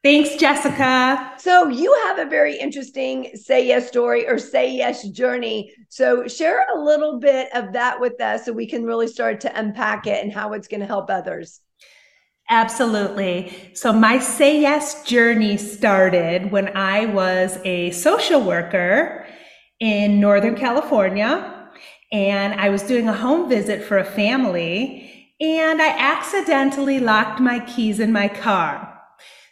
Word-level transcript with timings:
Thanks, 0.03 0.35
Jessica. 0.35 1.31
So, 1.37 1.69
you 1.69 1.93
have 2.07 2.19
a 2.19 2.29
very 2.29 2.57
interesting 2.57 3.31
say 3.35 3.65
yes 3.65 3.87
story 3.87 4.27
or 4.27 4.37
say 4.37 4.69
yes 4.69 5.07
journey. 5.07 5.71
So, 5.87 6.27
share 6.27 6.65
a 6.75 6.83
little 6.83 7.19
bit 7.19 7.47
of 7.55 7.71
that 7.71 8.01
with 8.01 8.19
us 8.19 8.43
so 8.43 8.51
we 8.51 8.67
can 8.67 8.83
really 8.83 9.07
start 9.07 9.39
to 9.41 9.57
unpack 9.57 10.05
it 10.05 10.21
and 10.21 10.33
how 10.33 10.51
it's 10.51 10.67
going 10.67 10.81
to 10.81 10.85
help 10.85 11.09
others. 11.09 11.61
Absolutely. 12.49 13.71
So, 13.75 13.93
my 13.93 14.19
say 14.19 14.59
yes 14.59 15.05
journey 15.05 15.55
started 15.55 16.51
when 16.51 16.75
I 16.75 17.05
was 17.05 17.57
a 17.63 17.91
social 17.91 18.41
worker 18.41 19.25
in 19.79 20.19
Northern 20.19 20.55
California, 20.55 21.69
and 22.11 22.59
I 22.59 22.67
was 22.67 22.83
doing 22.83 23.07
a 23.07 23.13
home 23.13 23.47
visit 23.47 23.81
for 23.85 23.97
a 23.97 24.05
family, 24.05 25.33
and 25.39 25.81
I 25.81 25.97
accidentally 25.97 26.99
locked 26.99 27.39
my 27.39 27.61
keys 27.61 28.01
in 28.01 28.11
my 28.11 28.27
car. 28.27 28.92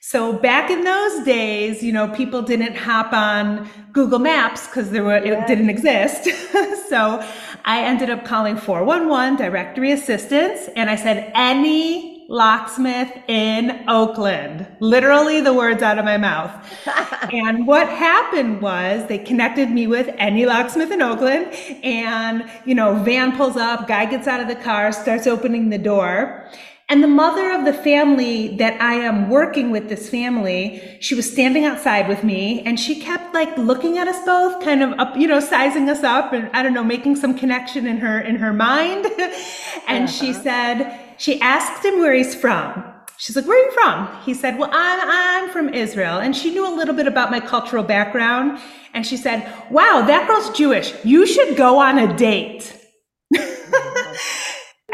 So 0.04 0.34
back 0.34 0.72
in 0.72 0.84
those 0.84 1.24
days, 1.24 1.84
you 1.84 1.92
know, 1.92 2.08
people 2.08 2.42
didn't 2.42 2.76
hop 2.76 3.14
on 3.14 3.70
Google 3.92 4.18
Maps 4.18 4.66
because 4.66 4.90
there 4.90 5.04
were 5.04 5.18
it 5.18 5.46
didn't 5.46 5.70
exist. 5.70 6.24
so 6.90 7.24
I 7.66 7.84
ended 7.84 8.10
up 8.10 8.26
calling 8.26 8.58
411 8.58 9.36
directory 9.36 9.92
assistance 9.92 10.70
and 10.76 10.90
I 10.90 10.96
said 10.96 11.32
any 11.36 12.26
locksmith 12.30 13.12
in 13.28 13.84
Oakland. 13.88 14.66
Literally 14.80 15.40
the 15.40 15.54
words 15.54 15.84
out 15.84 16.00
of 16.00 16.06
my 16.06 16.18
mouth. 16.18 16.52
and 17.32 17.68
what 17.68 17.88
happened 17.88 18.60
was 18.60 19.08
they 19.08 19.20
connected 19.20 19.70
me 19.70 19.86
with 19.86 20.10
any 20.18 20.48
locksmith 20.48 20.90
in 20.90 21.04
Oakland 21.04 21.54
and, 21.84 22.50
you 22.66 22.74
know, 22.74 22.96
van 23.04 23.38
pulls 23.38 23.56
up, 23.56 23.88
guy 23.88 24.06
gets 24.06 24.28
out 24.28 24.40
of 24.40 24.48
the 24.48 24.56
car, 24.56 24.92
starts 24.92 25.28
opening 25.28 25.70
the 25.70 25.78
door. 25.78 26.50
And 26.92 27.02
the 27.02 27.08
mother 27.08 27.50
of 27.52 27.64
the 27.64 27.72
family 27.72 28.50
that 28.58 28.82
I 28.82 28.96
am 28.96 29.30
working 29.30 29.72
with 29.72 29.88
this 29.88 30.10
family, 30.10 30.98
she 31.00 31.16
was 31.16 31.32
standing 31.32 31.64
outside 31.64 32.10
with 32.10 32.22
me 32.22 32.64
and 32.64 32.78
she 32.78 33.00
kept 33.00 33.34
like 33.34 33.58
looking 33.58 33.98
at 33.98 34.10
us 34.10 34.22
both, 34.26 34.62
kind 34.62 34.84
of 34.84 35.00
up, 35.00 35.16
you 35.16 35.26
know, 35.26 35.40
sizing 35.40 35.90
us 35.90 36.04
up 36.04 36.34
and 36.34 36.50
I 36.52 36.62
don't 36.62 36.74
know, 36.74 36.84
making 36.84 37.16
some 37.16 37.34
connection 37.34 37.88
in 37.88 37.96
her, 38.00 38.20
in 38.20 38.36
her 38.36 38.52
mind. 38.52 39.06
and 39.88 40.04
uh-huh. 40.04 40.08
she 40.08 40.34
said, 40.34 41.00
she 41.18 41.40
asked 41.40 41.86
him 41.86 42.00
where 42.00 42.14
he's 42.14 42.36
from. 42.36 42.84
She's 43.16 43.38
like, 43.38 43.48
where 43.48 43.58
are 43.58 43.66
you 43.66 43.72
from? 43.72 44.22
He 44.26 44.34
said, 44.34 44.60
well, 44.60 44.70
I'm, 44.74 45.46
I'm 45.46 45.50
from 45.52 45.70
Israel. 45.70 46.20
And 46.20 46.36
she 46.36 46.52
knew 46.52 46.68
a 46.68 46.76
little 46.76 46.94
bit 46.94 47.08
about 47.08 47.32
my 47.32 47.40
cultural 47.40 47.86
background. 47.86 48.60
And 48.94 49.08
she 49.08 49.16
said, 49.16 49.50
wow, 49.70 50.04
that 50.06 50.28
girl's 50.28 50.50
Jewish. 50.58 50.94
You 51.06 51.26
should 51.26 51.56
go 51.56 51.80
on 51.80 52.00
a 52.00 52.18
date. 52.18 52.81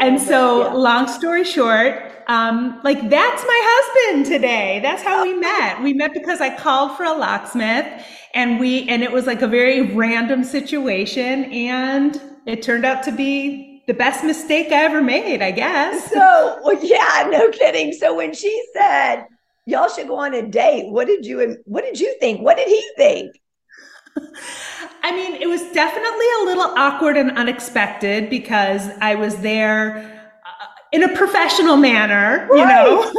And 0.00 0.20
so 0.20 0.72
long 0.74 1.08
story 1.08 1.44
short, 1.44 2.12
um, 2.28 2.80
like 2.84 3.08
that's 3.08 3.42
my 3.42 3.60
husband 3.64 4.26
today. 4.26 4.80
That's 4.82 5.02
how 5.02 5.22
we 5.22 5.34
met. 5.34 5.82
We 5.82 5.94
met 5.94 6.12
because 6.12 6.40
I 6.40 6.54
called 6.54 6.96
for 6.96 7.04
a 7.04 7.12
locksmith 7.12 7.86
and 8.34 8.60
we, 8.60 8.88
and 8.88 9.02
it 9.02 9.10
was 9.10 9.26
like 9.26 9.42
a 9.42 9.48
very 9.48 9.94
random 9.94 10.44
situation 10.44 11.44
and 11.52 12.20
it 12.46 12.62
turned 12.62 12.84
out 12.84 13.02
to 13.04 13.12
be 13.12 13.82
the 13.86 13.94
best 13.94 14.22
mistake 14.22 14.70
I 14.70 14.84
ever 14.84 15.00
made, 15.00 15.40
I 15.42 15.50
guess. 15.50 16.10
So, 16.10 16.60
well, 16.62 16.78
yeah, 16.84 17.26
no 17.30 17.50
kidding. 17.50 17.92
So 17.92 18.14
when 18.14 18.34
she 18.34 18.62
said 18.74 19.24
y'all 19.64 19.88
should 19.88 20.08
go 20.08 20.16
on 20.16 20.34
a 20.34 20.46
date, 20.46 20.90
what 20.90 21.06
did 21.06 21.24
you 21.26 21.56
what 21.64 21.84
did 21.84 21.98
you 21.98 22.14
think? 22.20 22.42
What 22.42 22.56
did 22.56 22.68
he 22.68 22.82
think? 22.96 23.40
I 25.02 25.12
mean, 25.12 25.40
it 25.40 25.48
was 25.48 25.62
definitely 25.72 26.26
a 26.42 26.44
little 26.44 26.78
awkward 26.78 27.16
and 27.16 27.30
unexpected 27.32 28.28
because 28.28 28.88
I 29.00 29.14
was 29.14 29.36
there 29.38 29.96
uh, 30.44 30.66
in 30.92 31.04
a 31.04 31.16
professional 31.16 31.76
manner, 31.76 32.46
right. 32.50 32.58
you 32.58 32.66
know. 32.66 33.12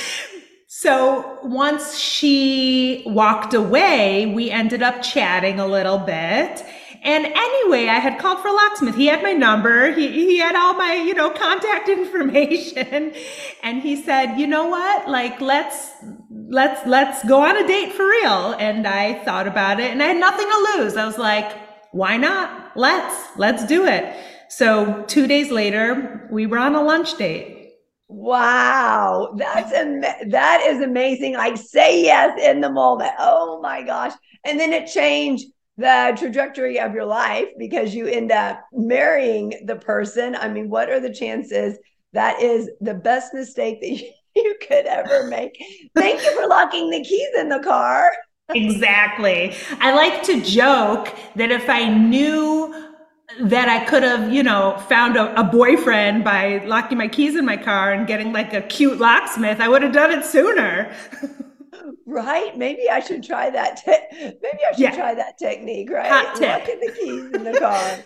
so 0.66 1.38
once 1.42 1.98
she 1.98 3.02
walked 3.06 3.54
away, 3.54 4.26
we 4.26 4.50
ended 4.50 4.82
up 4.82 5.02
chatting 5.02 5.60
a 5.60 5.66
little 5.66 5.98
bit 5.98 6.64
and 7.02 7.24
anyway, 7.24 7.86
I 7.88 7.98
had 7.98 8.18
called 8.18 8.40
for 8.40 8.50
locksmith. 8.50 8.94
He 8.94 9.06
had 9.06 9.22
my 9.22 9.32
number. 9.32 9.92
He, 9.92 10.08
he 10.08 10.38
had 10.38 10.54
all 10.54 10.74
my, 10.74 10.94
you 10.94 11.14
know, 11.14 11.30
contact 11.30 11.88
information. 11.88 13.14
And 13.62 13.80
he 13.82 13.96
said, 13.96 14.36
you 14.36 14.46
know 14.46 14.66
what? 14.66 15.08
Like, 15.08 15.40
let's, 15.40 15.92
let's, 16.30 16.86
let's 16.86 17.26
go 17.26 17.42
on 17.42 17.56
a 17.56 17.66
date 17.66 17.92
for 17.92 18.06
real. 18.06 18.52
And 18.58 18.86
I 18.86 19.24
thought 19.24 19.46
about 19.46 19.80
it 19.80 19.90
and 19.90 20.02
I 20.02 20.08
had 20.08 20.18
nothing 20.18 20.46
to 20.46 20.76
lose. 20.76 20.96
I 20.96 21.06
was 21.06 21.16
like, 21.16 21.50
why 21.92 22.18
not? 22.18 22.76
Let's, 22.76 23.36
let's 23.38 23.64
do 23.66 23.86
it. 23.86 24.14
So 24.50 25.04
two 25.06 25.26
days 25.26 25.50
later, 25.50 26.28
we 26.30 26.46
were 26.46 26.58
on 26.58 26.74
a 26.74 26.82
lunch 26.82 27.16
date. 27.16 27.56
Wow, 28.08 29.34
that's 29.38 29.72
am- 29.72 30.00
that 30.00 30.64
is 30.66 30.82
amazing. 30.82 31.34
Like 31.34 31.56
say 31.56 32.02
yes 32.02 32.38
in 32.42 32.60
the 32.60 32.70
moment. 32.70 33.12
Oh 33.20 33.60
my 33.62 33.82
gosh. 33.82 34.12
And 34.44 34.58
then 34.58 34.72
it 34.72 34.90
changed 34.90 35.46
the 35.80 36.14
trajectory 36.18 36.78
of 36.78 36.94
your 36.94 37.06
life 37.06 37.48
because 37.58 37.94
you 37.94 38.06
end 38.06 38.30
up 38.30 38.62
marrying 38.72 39.54
the 39.64 39.76
person. 39.76 40.36
I 40.36 40.48
mean, 40.48 40.68
what 40.68 40.90
are 40.90 41.00
the 41.00 41.12
chances 41.12 41.78
that 42.12 42.40
is 42.40 42.70
the 42.80 42.94
best 42.94 43.32
mistake 43.32 43.80
that 43.80 43.90
you, 44.36 44.54
could 44.66 44.86
ever 44.86 45.26
make? 45.26 45.58
Thank 45.96 46.22
you 46.22 46.40
for 46.40 46.46
locking 46.48 46.90
the 46.90 47.02
keys 47.02 47.30
in 47.38 47.48
the 47.48 47.60
car. 47.60 48.12
exactly. 48.50 49.54
I 49.80 49.94
like 49.94 50.22
to 50.24 50.42
joke 50.42 51.14
that 51.36 51.50
if 51.50 51.68
I 51.68 51.88
knew 51.88 52.88
that 53.40 53.68
I 53.68 53.84
could 53.84 54.02
have, 54.02 54.32
you 54.32 54.42
know, 54.42 54.76
found 54.88 55.16
a, 55.16 55.40
a, 55.40 55.44
boyfriend 55.44 56.24
by 56.24 56.64
locking 56.64 56.98
my 56.98 57.06
keys 57.06 57.36
in 57.36 57.44
my 57.44 57.56
car 57.56 57.92
and 57.92 58.06
getting 58.06 58.32
like 58.32 58.52
a 58.52 58.60
cute 58.62 58.98
locksmith. 58.98 59.60
I 59.60 59.68
would 59.68 59.82
have 59.82 59.92
done 59.92 60.10
it 60.10 60.24
sooner. 60.24 60.92
right? 62.06 62.56
Maybe 62.56 62.88
I 62.90 63.00
should 63.00 63.22
try 63.22 63.50
that. 63.50 63.82
Te- 63.84 64.32
maybe 64.42 64.58
I 64.68 64.72
should 64.72 64.80
yeah. 64.80 64.94
try 64.94 65.14
that 65.14 65.38
technique, 65.38 65.90
right? 65.90 66.10
Hot 66.10 66.36
tip. 66.36 66.64
The 66.80 66.92
keys 66.92 67.24
in 67.32 67.44
the 67.44 67.58
car. 67.58 67.98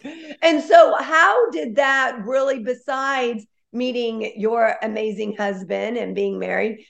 and 0.43 0.63
so, 0.63 0.97
how 1.01 1.51
did 1.51 1.77
that 1.77 2.25
really, 2.25 2.61
besides 2.61 3.47
meeting 3.73 4.33
your 4.37 4.77
amazing 4.83 5.37
husband 5.37 5.97
and 5.97 6.15
being 6.15 6.39
married, 6.39 6.85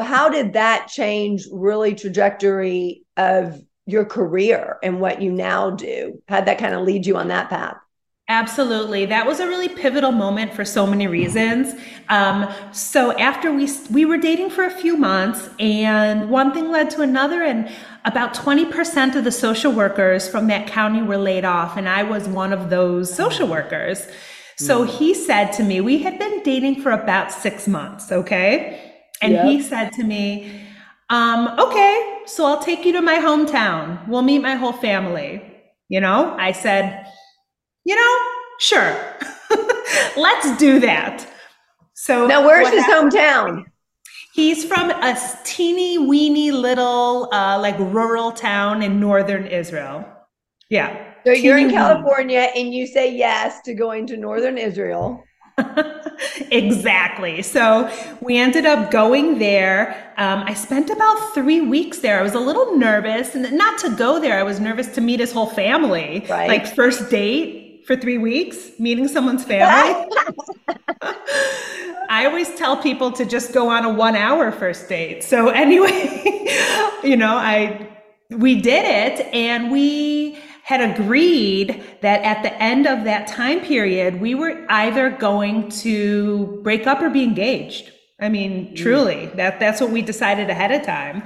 how 0.00 0.28
did 0.28 0.54
that 0.54 0.88
change 0.88 1.46
really 1.50 1.94
trajectory 1.94 3.04
of 3.16 3.60
your 3.86 4.04
career 4.04 4.78
and 4.82 5.00
what 5.00 5.22
you 5.22 5.32
now 5.32 5.70
do? 5.70 6.22
How'd 6.28 6.46
that 6.46 6.58
kind 6.58 6.74
of 6.74 6.82
lead 6.82 7.06
you 7.06 7.16
on 7.16 7.28
that 7.28 7.50
path? 7.50 7.76
Absolutely. 8.28 9.06
That 9.06 9.24
was 9.24 9.38
a 9.38 9.46
really 9.46 9.68
pivotal 9.68 10.10
moment 10.10 10.52
for 10.52 10.64
so 10.64 10.84
many 10.84 11.06
reasons. 11.06 11.80
Um, 12.08 12.52
so 12.72 13.16
after 13.18 13.52
we 13.52 13.68
we 13.92 14.04
were 14.04 14.16
dating 14.16 14.50
for 14.50 14.64
a 14.64 14.70
few 14.70 14.96
months 14.96 15.48
and 15.60 16.28
one 16.28 16.52
thing 16.52 16.68
led 16.68 16.90
to 16.90 17.02
another 17.02 17.44
and 17.44 17.70
about 18.04 18.34
20% 18.34 19.14
of 19.14 19.22
the 19.22 19.30
social 19.30 19.70
workers 19.70 20.28
from 20.28 20.48
that 20.48 20.66
county 20.66 21.02
were 21.02 21.16
laid 21.16 21.44
off 21.44 21.76
and 21.76 21.88
I 21.88 22.02
was 22.02 22.26
one 22.26 22.52
of 22.52 22.68
those 22.68 23.14
social 23.14 23.46
workers. 23.46 24.08
So 24.56 24.84
mm. 24.84 24.88
he 24.88 25.14
said 25.14 25.52
to 25.52 25.62
me, 25.62 25.80
we 25.80 25.98
had 25.98 26.18
been 26.18 26.42
dating 26.42 26.82
for 26.82 26.90
about 26.90 27.30
6 27.30 27.68
months, 27.68 28.10
okay? 28.10 28.94
And 29.22 29.34
yep. 29.34 29.44
he 29.44 29.62
said 29.62 29.92
to 29.92 30.02
me, 30.02 30.62
um, 31.10 31.56
okay, 31.60 32.22
so 32.26 32.44
I'll 32.44 32.62
take 32.62 32.84
you 32.84 32.92
to 32.94 33.02
my 33.02 33.18
hometown. 33.18 34.06
We'll 34.08 34.22
meet 34.22 34.40
my 34.40 34.56
whole 34.56 34.72
family. 34.72 35.42
You 35.88 36.00
know, 36.00 36.34
I 36.36 36.50
said, 36.50 37.06
you 37.86 37.94
know, 37.94 38.18
sure, 38.58 39.16
let's 40.16 40.58
do 40.58 40.80
that. 40.80 41.24
So 41.94 42.26
now, 42.26 42.44
where's 42.44 42.68
his 42.68 42.84
happened? 42.84 43.12
hometown? 43.12 43.64
He's 44.34 44.64
from 44.64 44.90
a 44.90 45.16
teeny 45.44 45.96
weeny 45.96 46.50
little, 46.50 47.32
uh, 47.32 47.58
like 47.60 47.78
rural 47.78 48.32
town 48.32 48.82
in 48.82 48.98
northern 48.98 49.46
Israel. 49.46 50.04
Yeah. 50.68 51.14
So 51.24 51.32
you're 51.32 51.58
in 51.58 51.70
California 51.70 52.50
and 52.54 52.74
you 52.74 52.86
say 52.86 53.14
yes 53.14 53.60
to 53.62 53.72
going 53.72 54.06
to 54.08 54.16
northern 54.16 54.58
Israel. 54.58 55.22
exactly. 56.50 57.40
So 57.40 57.90
we 58.20 58.36
ended 58.36 58.66
up 58.66 58.90
going 58.90 59.38
there. 59.38 60.12
Um, 60.18 60.42
I 60.42 60.54
spent 60.54 60.90
about 60.90 61.34
three 61.34 61.60
weeks 61.60 62.00
there. 62.00 62.18
I 62.18 62.22
was 62.22 62.34
a 62.34 62.40
little 62.40 62.76
nervous, 62.76 63.34
and 63.34 63.50
not 63.52 63.78
to 63.78 63.90
go 63.90 64.20
there. 64.20 64.38
I 64.38 64.42
was 64.42 64.60
nervous 64.60 64.88
to 64.96 65.00
meet 65.00 65.20
his 65.20 65.32
whole 65.32 65.48
family. 65.48 66.26
Right. 66.28 66.48
Like 66.48 66.66
first 66.74 67.10
date 67.10 67.65
for 67.86 67.96
three 67.96 68.18
weeks, 68.18 68.70
meeting 68.78 69.08
someone's 69.08 69.44
family. 69.44 70.10
I 72.08 72.26
always 72.26 72.54
tell 72.54 72.76
people 72.82 73.12
to 73.12 73.24
just 73.24 73.52
go 73.52 73.68
on 73.68 73.84
a 73.84 73.92
one-hour 73.92 74.52
first 74.52 74.88
date. 74.88 75.22
So 75.22 75.48
anyway, 75.48 76.46
you 77.04 77.16
know, 77.16 77.36
I 77.36 77.88
we 78.30 78.60
did 78.60 78.84
it, 78.84 79.26
and 79.32 79.70
we 79.70 80.38
had 80.64 80.80
agreed 80.80 81.84
that 82.00 82.22
at 82.22 82.42
the 82.42 82.52
end 82.60 82.86
of 82.86 83.04
that 83.04 83.28
time 83.28 83.60
period, 83.60 84.20
we 84.20 84.34
were 84.34 84.66
either 84.68 85.10
going 85.10 85.68
to 85.68 86.60
break 86.64 86.88
up 86.88 87.00
or 87.00 87.08
be 87.08 87.22
engaged. 87.22 87.92
I 88.18 88.28
mean, 88.28 88.68
mm. 88.68 88.76
truly, 88.76 89.26
that, 89.36 89.60
that's 89.60 89.80
what 89.80 89.90
we 89.90 90.02
decided 90.02 90.50
ahead 90.50 90.72
of 90.72 90.84
time. 90.84 91.22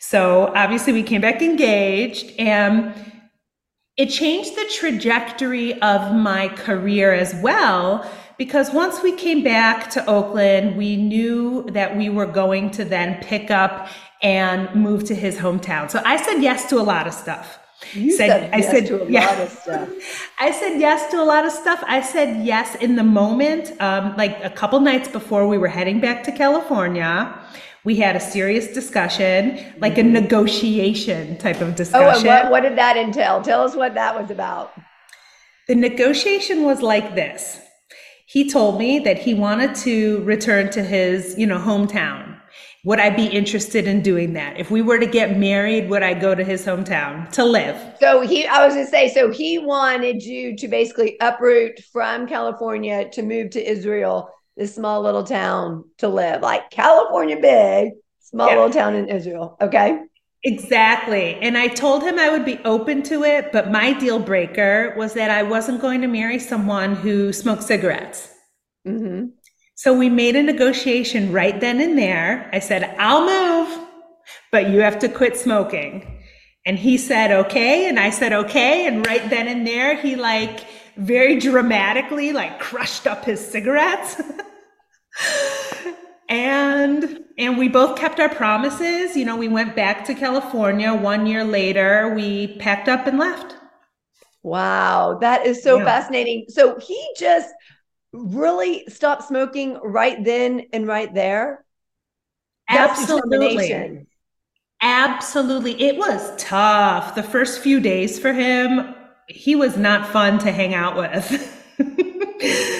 So 0.00 0.52
obviously, 0.54 0.94
we 0.94 1.02
came 1.02 1.20
back 1.20 1.42
engaged 1.42 2.32
and 2.38 2.94
it 3.98 4.06
changed 4.06 4.54
the 4.54 4.64
trajectory 4.72 5.74
of 5.82 6.14
my 6.14 6.48
career 6.48 7.12
as 7.12 7.34
well. 7.42 8.08
Because 8.38 8.72
once 8.72 9.02
we 9.02 9.12
came 9.16 9.42
back 9.42 9.90
to 9.90 10.06
Oakland, 10.06 10.76
we 10.76 10.96
knew 10.96 11.64
that 11.70 11.96
we 11.96 12.08
were 12.08 12.26
going 12.26 12.70
to 12.70 12.84
then 12.84 13.20
pick 13.20 13.50
up 13.50 13.88
and 14.22 14.72
move 14.72 15.04
to 15.06 15.14
his 15.14 15.36
hometown. 15.36 15.90
So 15.90 16.00
I 16.04 16.16
said 16.16 16.40
yes 16.40 16.68
to 16.70 16.76
a 16.76 16.82
lot 16.82 17.08
of 17.08 17.12
stuff. 17.12 17.58
You 17.94 18.12
said, 18.12 18.28
said 18.28 18.54
I 18.54 18.58
yes 18.58 18.70
said 18.70 18.86
to 18.86 19.02
a 19.02 19.10
yeah. 19.10 19.26
lot 19.26 19.40
of 19.40 19.48
stuff. 19.50 19.88
I 20.38 20.52
said 20.52 20.80
yes 20.80 21.10
to 21.10 21.20
a 21.20 21.24
lot 21.24 21.44
of 21.44 21.52
stuff. 21.52 21.82
I 21.86 22.00
said 22.00 22.44
yes 22.44 22.76
in 22.76 22.94
the 22.94 23.04
moment. 23.04 23.72
Um, 23.80 24.16
like 24.16 24.42
a 24.44 24.50
couple 24.50 24.78
nights 24.80 25.08
before 25.08 25.48
we 25.48 25.58
were 25.58 25.68
heading 25.68 26.00
back 26.00 26.22
to 26.24 26.32
California, 26.32 27.36
we 27.84 27.96
had 27.96 28.16
a 28.16 28.20
serious 28.20 28.68
discussion, 28.68 29.74
like 29.78 29.98
a 29.98 30.02
mm-hmm. 30.02 30.12
negotiation 30.12 31.38
type 31.38 31.60
of 31.60 31.68
oh, 31.68 31.76
discussion. 31.76 32.26
Oh, 32.26 32.30
what, 32.30 32.50
what 32.50 32.60
did 32.60 32.76
that 32.76 32.96
entail? 32.96 33.42
Tell 33.42 33.62
us 33.62 33.74
what 33.74 33.94
that 33.94 34.20
was 34.20 34.30
about. 34.30 34.72
The 35.68 35.74
negotiation 35.74 36.64
was 36.64 36.82
like 36.82 37.14
this. 37.14 37.60
He 38.26 38.50
told 38.50 38.78
me 38.78 38.98
that 39.00 39.18
he 39.18 39.32
wanted 39.34 39.74
to 39.76 40.22
return 40.24 40.70
to 40.70 40.82
his, 40.82 41.34
you 41.38 41.46
know, 41.46 41.58
hometown 41.58 42.38
would 42.84 43.00
I 43.00 43.10
be 43.10 43.26
interested 43.26 43.86
in 43.86 44.02
doing 44.02 44.34
that? 44.34 44.58
If 44.58 44.70
we 44.70 44.82
were 44.82 44.98
to 44.98 45.06
get 45.06 45.36
married, 45.36 45.90
would 45.90 46.02
I 46.02 46.14
go 46.14 46.34
to 46.34 46.44
his 46.44 46.64
hometown 46.64 47.30
to 47.32 47.44
live? 47.44 47.76
So 48.00 48.20
he, 48.20 48.46
I 48.46 48.64
was 48.64 48.74
going 48.74 48.86
to 48.86 48.90
say, 48.90 49.12
so 49.12 49.30
he 49.30 49.58
wanted 49.58 50.22
you 50.22 50.56
to 50.56 50.68
basically 50.68 51.16
uproot 51.20 51.80
from 51.92 52.26
California 52.26 53.10
to 53.10 53.22
move 53.22 53.50
to 53.50 53.70
Israel, 53.70 54.30
this 54.58 54.74
small 54.74 55.00
little 55.02 55.22
town 55.22 55.84
to 55.98 56.08
live, 56.08 56.42
like 56.42 56.68
California 56.70 57.36
big, 57.36 57.92
small 58.18 58.48
yeah. 58.48 58.56
little 58.56 58.70
town 58.70 58.96
in 58.96 59.08
Israel. 59.08 59.56
Okay. 59.60 60.02
Exactly. 60.44 61.36
And 61.36 61.56
I 61.56 61.68
told 61.68 62.02
him 62.02 62.18
I 62.18 62.28
would 62.28 62.44
be 62.44 62.58
open 62.64 63.02
to 63.04 63.22
it, 63.22 63.52
but 63.52 63.70
my 63.70 63.92
deal 63.92 64.18
breaker 64.18 64.94
was 64.96 65.14
that 65.14 65.30
I 65.30 65.44
wasn't 65.44 65.80
going 65.80 66.00
to 66.00 66.08
marry 66.08 66.38
someone 66.38 66.96
who 66.96 67.32
smoked 67.32 67.62
cigarettes. 67.62 68.28
Mm-hmm. 68.86 69.26
So 69.76 69.96
we 69.96 70.08
made 70.08 70.34
a 70.34 70.42
negotiation 70.42 71.32
right 71.32 71.58
then 71.60 71.80
and 71.80 71.96
there. 71.96 72.50
I 72.52 72.58
said, 72.58 72.96
I'll 72.98 73.26
move, 73.26 73.86
but 74.50 74.70
you 74.70 74.80
have 74.80 74.98
to 75.00 75.08
quit 75.08 75.36
smoking. 75.36 76.20
And 76.66 76.78
he 76.78 76.98
said, 76.98 77.30
okay. 77.30 77.88
And 77.88 77.98
I 77.98 78.10
said, 78.10 78.32
okay. 78.32 78.86
And 78.86 79.06
right 79.06 79.28
then 79.30 79.46
and 79.46 79.64
there, 79.64 79.96
he 79.96 80.16
like 80.16 80.66
very 80.96 81.38
dramatically 81.38 82.32
like 82.32 82.58
crushed 82.58 83.06
up 83.06 83.24
his 83.24 83.40
cigarettes. 83.44 84.20
and 86.28 87.24
and 87.38 87.58
we 87.58 87.68
both 87.68 87.98
kept 87.98 88.20
our 88.20 88.28
promises 88.28 89.16
you 89.16 89.24
know 89.24 89.36
we 89.36 89.48
went 89.48 89.74
back 89.74 90.04
to 90.04 90.14
california 90.14 90.92
one 90.94 91.26
year 91.26 91.44
later 91.44 92.12
we 92.14 92.56
packed 92.58 92.88
up 92.88 93.06
and 93.06 93.18
left 93.18 93.56
wow 94.42 95.18
that 95.20 95.46
is 95.46 95.62
so 95.62 95.78
yeah. 95.78 95.84
fascinating 95.84 96.44
so 96.48 96.78
he 96.78 97.14
just 97.18 97.48
really 98.12 98.84
stopped 98.88 99.24
smoking 99.24 99.78
right 99.82 100.22
then 100.24 100.66
and 100.72 100.86
right 100.86 101.12
there? 101.12 101.64
Absolutely. 102.68 104.06
Absolutely. 104.80 105.80
It 105.82 105.96
was 105.96 106.32
tough. 106.36 107.14
The 107.14 107.22
first 107.22 107.60
few 107.60 107.80
days 107.80 108.18
for 108.18 108.32
him, 108.32 108.94
he 109.28 109.56
was 109.56 109.76
not 109.76 110.08
fun 110.08 110.38
to 110.40 110.52
hang 110.52 110.74
out 110.74 110.96
with. 110.96 111.54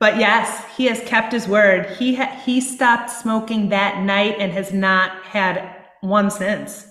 but 0.00 0.16
yes, 0.16 0.64
he 0.76 0.86
has 0.86 1.00
kept 1.00 1.30
his 1.30 1.46
word. 1.46 1.86
He 1.98 2.14
ha- 2.14 2.40
he 2.44 2.60
stopped 2.60 3.10
smoking 3.10 3.68
that 3.68 4.02
night 4.02 4.36
and 4.38 4.50
has 4.50 4.72
not 4.72 5.22
had 5.24 5.76
one 6.00 6.30
since. 6.30 6.86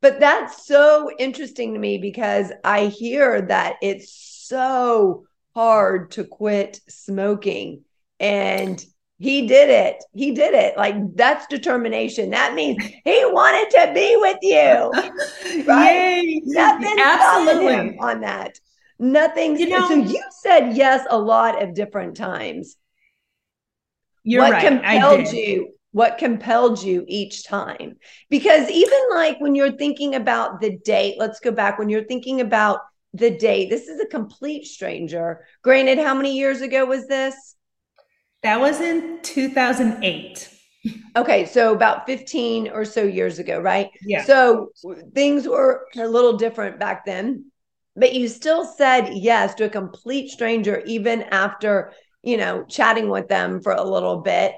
But 0.00 0.18
that's 0.18 0.66
so 0.66 1.10
interesting 1.18 1.74
to 1.74 1.78
me 1.78 1.98
because 1.98 2.50
I 2.64 2.86
hear 2.86 3.42
that 3.42 3.74
it's 3.82 4.12
so 4.12 5.26
hard 5.54 6.10
to 6.12 6.24
quit 6.24 6.80
smoking. 6.88 7.82
And 8.18 8.82
he 9.18 9.46
did 9.46 9.68
it. 9.68 10.02
He 10.14 10.32
did 10.32 10.54
it. 10.54 10.76
Like 10.76 10.94
that's 11.16 11.46
determination. 11.46 12.30
That 12.30 12.54
means 12.54 12.82
he 12.82 13.24
wanted 13.26 13.70
to 13.70 13.92
be 13.94 14.16
with 14.16 14.38
you. 14.42 14.92
Right? 15.64 16.22
Yay. 16.22 16.40
Nothing 16.44 16.96
Absolutely. 16.98 17.96
on 17.98 18.20
that. 18.20 18.58
Nothing. 18.98 19.58
You 19.58 19.68
know, 19.68 19.88
so 19.88 19.94
you 19.94 20.22
said 20.30 20.76
yes 20.76 21.06
a 21.10 21.18
lot 21.18 21.62
of 21.62 21.74
different 21.74 22.16
times. 22.16 22.76
You're 24.22 24.42
what 24.42 24.52
right. 24.52 24.66
compelled 24.66 25.28
you? 25.28 25.72
What 25.92 26.18
compelled 26.18 26.82
you 26.82 27.04
each 27.08 27.46
time? 27.46 27.96
Because 28.28 28.68
even 28.68 28.98
like 29.10 29.40
when 29.40 29.54
you're 29.54 29.76
thinking 29.76 30.14
about 30.14 30.60
the 30.60 30.78
date, 30.84 31.16
let's 31.18 31.40
go 31.40 31.50
back 31.50 31.78
when 31.78 31.88
you're 31.88 32.04
thinking 32.04 32.40
about 32.40 32.80
the 33.14 33.30
date. 33.30 33.70
This 33.70 33.88
is 33.88 34.00
a 34.00 34.06
complete 34.06 34.66
stranger. 34.66 35.46
Granted, 35.62 35.98
how 35.98 36.14
many 36.14 36.36
years 36.36 36.60
ago 36.60 36.84
was 36.84 37.06
this? 37.06 37.56
That 38.42 38.60
was 38.60 38.80
in 38.80 39.20
2008. 39.22 40.50
Okay, 41.16 41.46
so 41.46 41.72
about 41.72 42.06
15 42.06 42.68
or 42.68 42.84
so 42.84 43.02
years 43.02 43.38
ago, 43.38 43.58
right? 43.58 43.90
Yeah. 44.02 44.24
So 44.24 44.70
things 45.14 45.48
were 45.48 45.86
a 45.96 46.06
little 46.06 46.36
different 46.36 46.78
back 46.78 47.04
then, 47.04 47.50
but 47.96 48.14
you 48.14 48.28
still 48.28 48.64
said 48.64 49.14
yes 49.14 49.54
to 49.54 49.64
a 49.64 49.70
complete 49.70 50.30
stranger, 50.30 50.82
even 50.86 51.22
after, 51.22 51.92
you 52.22 52.36
know, 52.36 52.64
chatting 52.68 53.08
with 53.08 53.28
them 53.28 53.60
for 53.60 53.72
a 53.72 53.82
little 53.84 54.20
bit. 54.20 54.52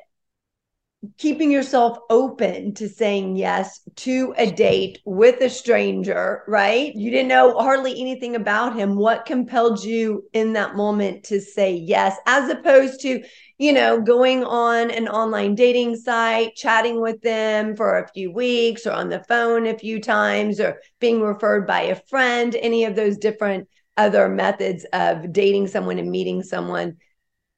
Keeping 1.17 1.51
yourself 1.51 1.99
open 2.11 2.75
to 2.75 2.89
saying 2.89 3.37
yes 3.37 3.81
to 3.95 4.35
a 4.37 4.51
date 4.51 4.99
with 5.05 5.41
a 5.41 5.49
stranger, 5.49 6.43
right? 6.49 6.93
You 6.95 7.11
didn't 7.11 7.29
know 7.29 7.57
hardly 7.57 8.01
anything 8.01 8.35
about 8.35 8.75
him. 8.75 8.97
What 8.97 9.25
compelled 9.25 9.83
you 9.83 10.25
in 10.33 10.55
that 10.55 10.75
moment 10.75 11.25
to 11.25 11.41
say 11.41 11.73
yes, 11.73 12.17
as 12.27 12.51
opposed 12.51 13.01
to, 13.03 13.23
you 13.59 13.73
know, 13.73 14.01
going 14.01 14.43
on 14.43 14.91
an 14.91 15.07
online 15.07 15.55
dating 15.55 15.97
site, 15.97 16.57
chatting 16.57 17.01
with 17.01 17.21
them 17.23 17.77
for 17.77 17.99
a 17.99 18.09
few 18.09 18.33
weeks 18.33 18.85
or 18.85 18.93
on 18.93 19.09
the 19.09 19.23
phone 19.25 19.67
a 19.67 19.79
few 19.79 20.01
times 20.01 20.59
or 20.59 20.81
being 21.01 21.21
referred 21.21 21.67
by 21.67 21.83
a 21.83 21.95
friend, 22.09 22.57
any 22.57 22.85
of 22.85 22.97
those 22.97 23.19
different 23.19 23.69
other 23.97 24.29
methods 24.29 24.85
of 24.93 25.33
dating 25.33 25.69
someone 25.69 25.99
and 25.99 26.11
meeting 26.11 26.43
someone 26.43 26.97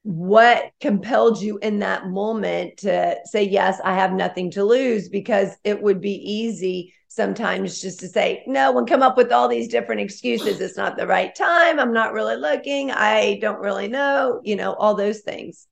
what 0.02 0.70
compelled 0.80 1.40
you 1.40 1.58
in 1.58 1.80
that 1.80 2.06
moment 2.06 2.78
to 2.78 3.14
say 3.24 3.42
yes 3.42 3.80
i 3.84 3.94
have 3.94 4.12
nothing 4.12 4.50
to 4.50 4.64
lose 4.64 5.10
because 5.10 5.56
it 5.62 5.82
would 5.82 6.00
be 6.00 6.14
easy 6.14 6.94
sometimes 7.08 7.82
just 7.82 8.00
to 8.00 8.08
say 8.08 8.42
no 8.46 8.78
and 8.78 8.88
come 8.88 9.02
up 9.02 9.16
with 9.16 9.30
all 9.30 9.46
these 9.46 9.68
different 9.68 10.00
excuses 10.00 10.58
it's 10.60 10.76
not 10.76 10.96
the 10.96 11.06
right 11.06 11.34
time 11.34 11.78
i'm 11.78 11.92
not 11.92 12.14
really 12.14 12.36
looking 12.36 12.90
i 12.90 13.38
don't 13.42 13.60
really 13.60 13.88
know 13.88 14.40
you 14.42 14.56
know 14.56 14.72
all 14.74 14.94
those 14.94 15.20
things 15.20 15.66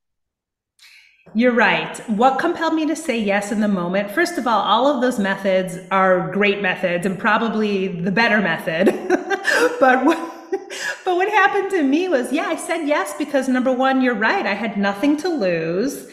you're 1.35 1.53
right. 1.53 1.99
What 2.09 2.39
compelled 2.39 2.75
me 2.75 2.87
to 2.87 2.97
say 2.97 3.19
yes 3.19 3.53
in 3.53 3.61
the 3.61 3.69
moment? 3.69 4.11
First 4.11 4.39
of 4.39 4.47
all, 4.47 4.61
all 4.61 4.87
of 4.87 5.03
those 5.03 5.19
methods 5.19 5.79
are 5.91 6.31
great 6.33 6.63
methods 6.63 7.05
and 7.05 7.19
probably 7.19 7.89
the 7.89 8.11
better 8.11 8.41
method. 8.41 8.87
but 9.81 10.05
what, 10.07 10.38
but 11.05 11.17
what 11.17 11.29
happened 11.29 11.71
to 11.71 11.83
me 11.83 12.09
was, 12.09 12.33
yeah, 12.33 12.47
I 12.47 12.57
said 12.57 12.87
yes 12.87 13.15
because 13.19 13.49
number 13.49 13.73
one, 13.73 14.01
you're 14.03 14.15
right. 14.15 14.47
I 14.47 14.55
had 14.55 14.77
nothing 14.77 15.17
to 15.19 15.29
lose. 15.29 16.09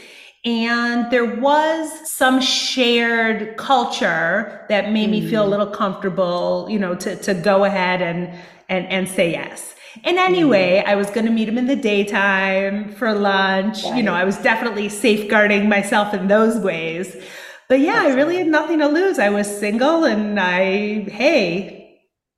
And 0.45 1.09
there 1.11 1.25
was 1.25 1.89
some 2.11 2.39
shared 2.39 3.57
culture 3.57 4.65
that 4.69 4.91
made 4.91 5.09
mm. 5.09 5.13
me 5.13 5.29
feel 5.29 5.43
a 5.43 5.47
mm. 5.47 5.49
little 5.49 5.67
comfortable, 5.67 6.67
you 6.69 6.77
know, 6.77 6.93
to, 6.95 7.15
to 7.15 7.33
go 7.33 7.63
ahead 7.63 8.01
and, 8.01 8.29
and, 8.69 8.85
and 8.87 9.09
say 9.09 9.31
yes. 9.31 9.73
And 10.03 10.19
anyway, 10.19 10.83
mm. 10.85 10.89
I 10.89 10.95
was 10.95 11.09
going 11.09 11.25
to 11.25 11.31
meet 11.31 11.49
him 11.49 11.57
in 11.57 11.65
the 11.65 11.75
daytime 11.75 12.93
for 12.93 13.11
lunch. 13.13 13.83
Right. 13.83 13.97
You 13.97 14.03
know, 14.03 14.13
I 14.13 14.23
was 14.23 14.37
definitely 14.37 14.87
safeguarding 14.89 15.67
myself 15.67 16.13
in 16.13 16.27
those 16.27 16.57
ways. 16.59 17.15
But 17.67 17.79
yeah, 17.79 18.03
That's 18.03 18.09
I 18.09 18.15
really 18.15 18.37
had 18.37 18.47
nothing 18.47 18.79
to 18.79 18.87
lose. 18.87 19.17
I 19.17 19.29
was 19.29 19.47
single 19.47 20.03
and 20.03 20.39
I, 20.39 21.09
hey, 21.09 21.84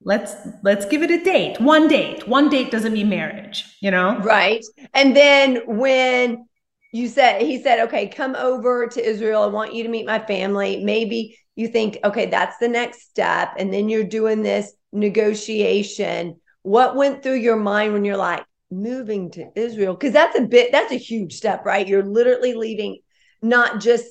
let's 0.07 0.35
let's 0.63 0.85
give 0.85 1.03
it 1.03 1.11
a 1.11 1.21
date 1.21 1.59
one 1.59 1.87
date. 1.87 2.27
One 2.27 2.49
date 2.49 2.71
doesn't 2.71 2.93
mean 2.93 3.09
marriage 3.09 3.65
you 3.81 3.91
know? 3.91 4.17
Right. 4.19 4.65
And 4.93 5.15
then 5.15 5.61
when 5.67 6.47
you 6.93 7.09
said 7.09 7.41
he 7.41 7.61
said 7.61 7.81
okay 7.81 8.07
come 8.07 8.35
over 8.35 8.87
to 8.87 9.05
israel. 9.05 9.43
I 9.43 9.47
want 9.47 9.75
you 9.75 9.83
to 9.83 9.89
meet 9.89 10.05
my 10.05 10.19
family. 10.19 10.83
Maybe 10.83 11.37
you 11.55 11.67
think 11.67 11.97
okay 12.03 12.27
that's 12.27 12.57
the 12.57 12.69
next 12.69 13.01
step. 13.09 13.53
And 13.59 13.71
then 13.71 13.89
you're 13.89 14.05
doing 14.05 14.41
this 14.41 14.71
negotiation. 14.93 16.37
What 16.63 16.95
went 16.95 17.21
through 17.21 17.39
your 17.47 17.57
mind 17.57 17.91
when 17.91 18.05
you're 18.05 18.17
like 18.17 18.45
moving 18.71 19.29
to 19.31 19.51
israel? 19.55 19.93
Because 19.93 20.13
that's 20.13 20.39
a 20.39 20.43
bit 20.43 20.71
that's 20.71 20.93
a 20.93 20.97
huge 20.97 21.33
step 21.33 21.65
right? 21.65 21.87
You're 21.87 22.05
literally 22.05 22.53
leaving 22.53 22.99
not 23.41 23.81
just 23.81 24.07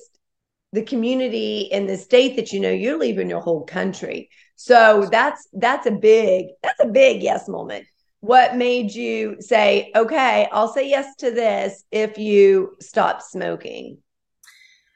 the 0.73 0.83
community 0.83 1.61
in 1.71 1.87
the 1.87 1.97
state 1.97 2.35
that 2.35 2.53
you 2.53 2.59
know 2.59 2.69
you're 2.69 2.99
leaving 2.99 3.31
your 3.31 3.41
whole 3.41 3.65
country 3.65 4.29
so 4.57 5.07
that's 5.11 5.47
that's 5.53 5.85
a 5.85 5.91
big 5.91 6.47
that's 6.63 6.83
a 6.83 6.87
big 6.87 7.21
yes 7.21 7.47
moment. 7.47 7.85
What 8.21 8.57
made 8.57 8.93
you 8.93 9.37
say, 9.39 9.91
"Okay, 9.95 10.49
I'll 10.51 10.67
say 10.67 10.89
yes 10.89 11.15
to 11.17 11.31
this 11.31 11.85
if 11.91 12.17
you 12.17 12.75
stop 12.81 13.21
smoking?" 13.21 13.99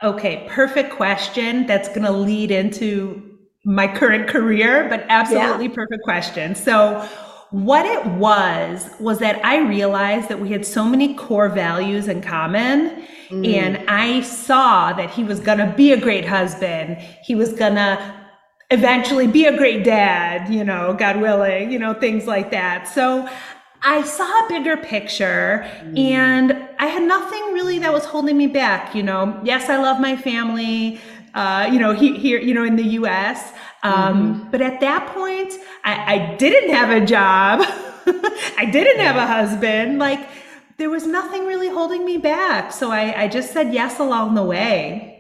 Okay, 0.04 0.48
perfect 0.50 0.92
question. 0.94 1.68
That's 1.68 1.88
going 1.88 2.02
to 2.02 2.12
lead 2.12 2.50
into 2.50 3.38
my 3.64 3.88
current 3.88 4.28
career, 4.28 4.90
but 4.90 5.06
absolutely 5.10 5.68
yeah. 5.68 5.76
perfect 5.76 6.04
question. 6.04 6.56
So, 6.56 7.08
what 7.52 7.86
it 7.86 8.04
was 8.14 8.90
was 9.00 9.20
that 9.20 9.46
I 9.46 9.60
realized 9.60 10.28
that 10.30 10.40
we 10.40 10.50
had 10.50 10.66
so 10.66 10.84
many 10.86 11.14
core 11.14 11.50
values 11.50 12.08
in 12.08 12.22
common. 12.22 13.06
Mm. 13.30 13.54
And 13.54 13.90
I 13.90 14.22
saw 14.22 14.92
that 14.94 15.12
he 15.12 15.24
was 15.24 15.40
going 15.40 15.60
to 15.60 15.72
be 15.78 15.92
a 15.92 15.98
great 16.00 16.26
husband. 16.26 16.98
He 17.24 17.36
was 17.36 17.54
going 17.54 17.76
to 17.76 18.21
eventually 18.72 19.28
be 19.28 19.46
a 19.46 19.56
great 19.56 19.84
dad, 19.84 20.52
you 20.52 20.64
know, 20.64 20.94
God 20.98 21.22
willing, 21.22 21.72
you 21.72 21.78
know, 21.78 21.94
things 21.94 22.26
like 22.26 22.52
that. 22.52 22.88
So 22.88 23.30
I 23.84 24.02
saw 24.04 24.46
a 24.46 24.50
bigger 24.50 24.78
picture 24.78 25.70
mm. 25.84 26.00
and 26.00 26.54
I 26.80 26.86
had 26.88 27.04
nothing 27.04 27.54
really 27.54 27.80
that 27.80 27.92
was 27.92 28.06
holding 28.06 28.38
me 28.38 28.48
back. 28.48 28.96
You 28.96 29.04
know, 29.04 29.40
yes, 29.44 29.70
I 29.70 29.78
love 29.78 30.00
my 30.00 30.16
family, 30.16 31.02
uh, 31.34 31.70
you 31.72 31.80
know, 31.80 31.94
he, 31.94 32.18
here, 32.18 32.40
you 32.40 32.54
know, 32.54 32.64
in 32.64 32.78
the 32.78 32.88
US. 33.00 33.52
Um, 33.84 33.94
mm-hmm. 33.94 34.52
But 34.52 34.62
at 34.62 34.80
that 34.80 35.08
point, 35.14 35.54
I, 35.84 36.16
I 36.16 36.36
didn't 36.38 36.74
have 36.74 36.90
a 36.90 37.06
job. 37.06 37.62
I 38.58 38.70
didn't 38.72 38.98
yeah. 38.98 39.12
have 39.12 39.16
a 39.18 39.28
husband. 39.28 40.00
Like, 40.00 40.28
there 40.78 40.90
was 40.90 41.06
nothing 41.06 41.46
really 41.46 41.70
holding 41.70 42.06
me 42.06 42.18
back. 42.18 42.72
So 42.72 42.92
I, 42.92 43.24
I 43.24 43.28
just 43.28 43.52
said 43.52 43.74
yes 43.74 44.00
along 44.00 44.36
the 44.36 44.44
way. 44.44 45.12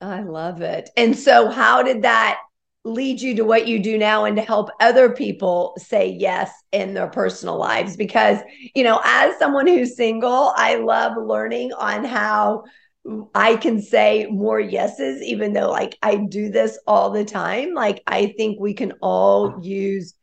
I 0.00 0.22
love 0.22 0.62
it. 0.62 0.90
And 0.96 1.16
so, 1.16 1.48
how 1.48 1.82
did 1.82 2.02
that 2.02 2.40
lead 2.86 3.20
you 3.20 3.34
to 3.34 3.42
what 3.44 3.66
you 3.66 3.78
do 3.78 3.98
now 3.98 4.24
and 4.24 4.36
to 4.36 4.42
help 4.42 4.70
other 4.80 5.10
people 5.10 5.74
say 5.76 6.08
yes 6.08 6.50
in 6.72 6.94
their 6.94 7.08
personal 7.08 7.58
lives. 7.58 7.96
Because 7.96 8.38
you 8.74 8.84
know 8.84 9.00
as 9.04 9.36
someone 9.38 9.66
who's 9.66 9.96
single 9.96 10.52
i 10.56 10.76
love 10.76 11.16
learning 11.16 11.72
on 11.72 12.04
how 12.04 12.64
i 13.34 13.56
can 13.56 13.80
say 13.80 14.26
more 14.30 14.60
yeses 14.60 15.22
even 15.22 15.52
though 15.52 15.70
like 15.70 15.96
i 16.02 16.16
do 16.16 16.48
this 16.50 16.78
all 16.86 17.10
the 17.10 17.24
time. 17.24 17.74
Like 17.74 18.02
i 18.06 18.34
think 18.36 18.60
we 18.60 18.74
can 18.74 18.92
all 19.02 19.52
mm. 19.52 19.64
use 19.64 20.14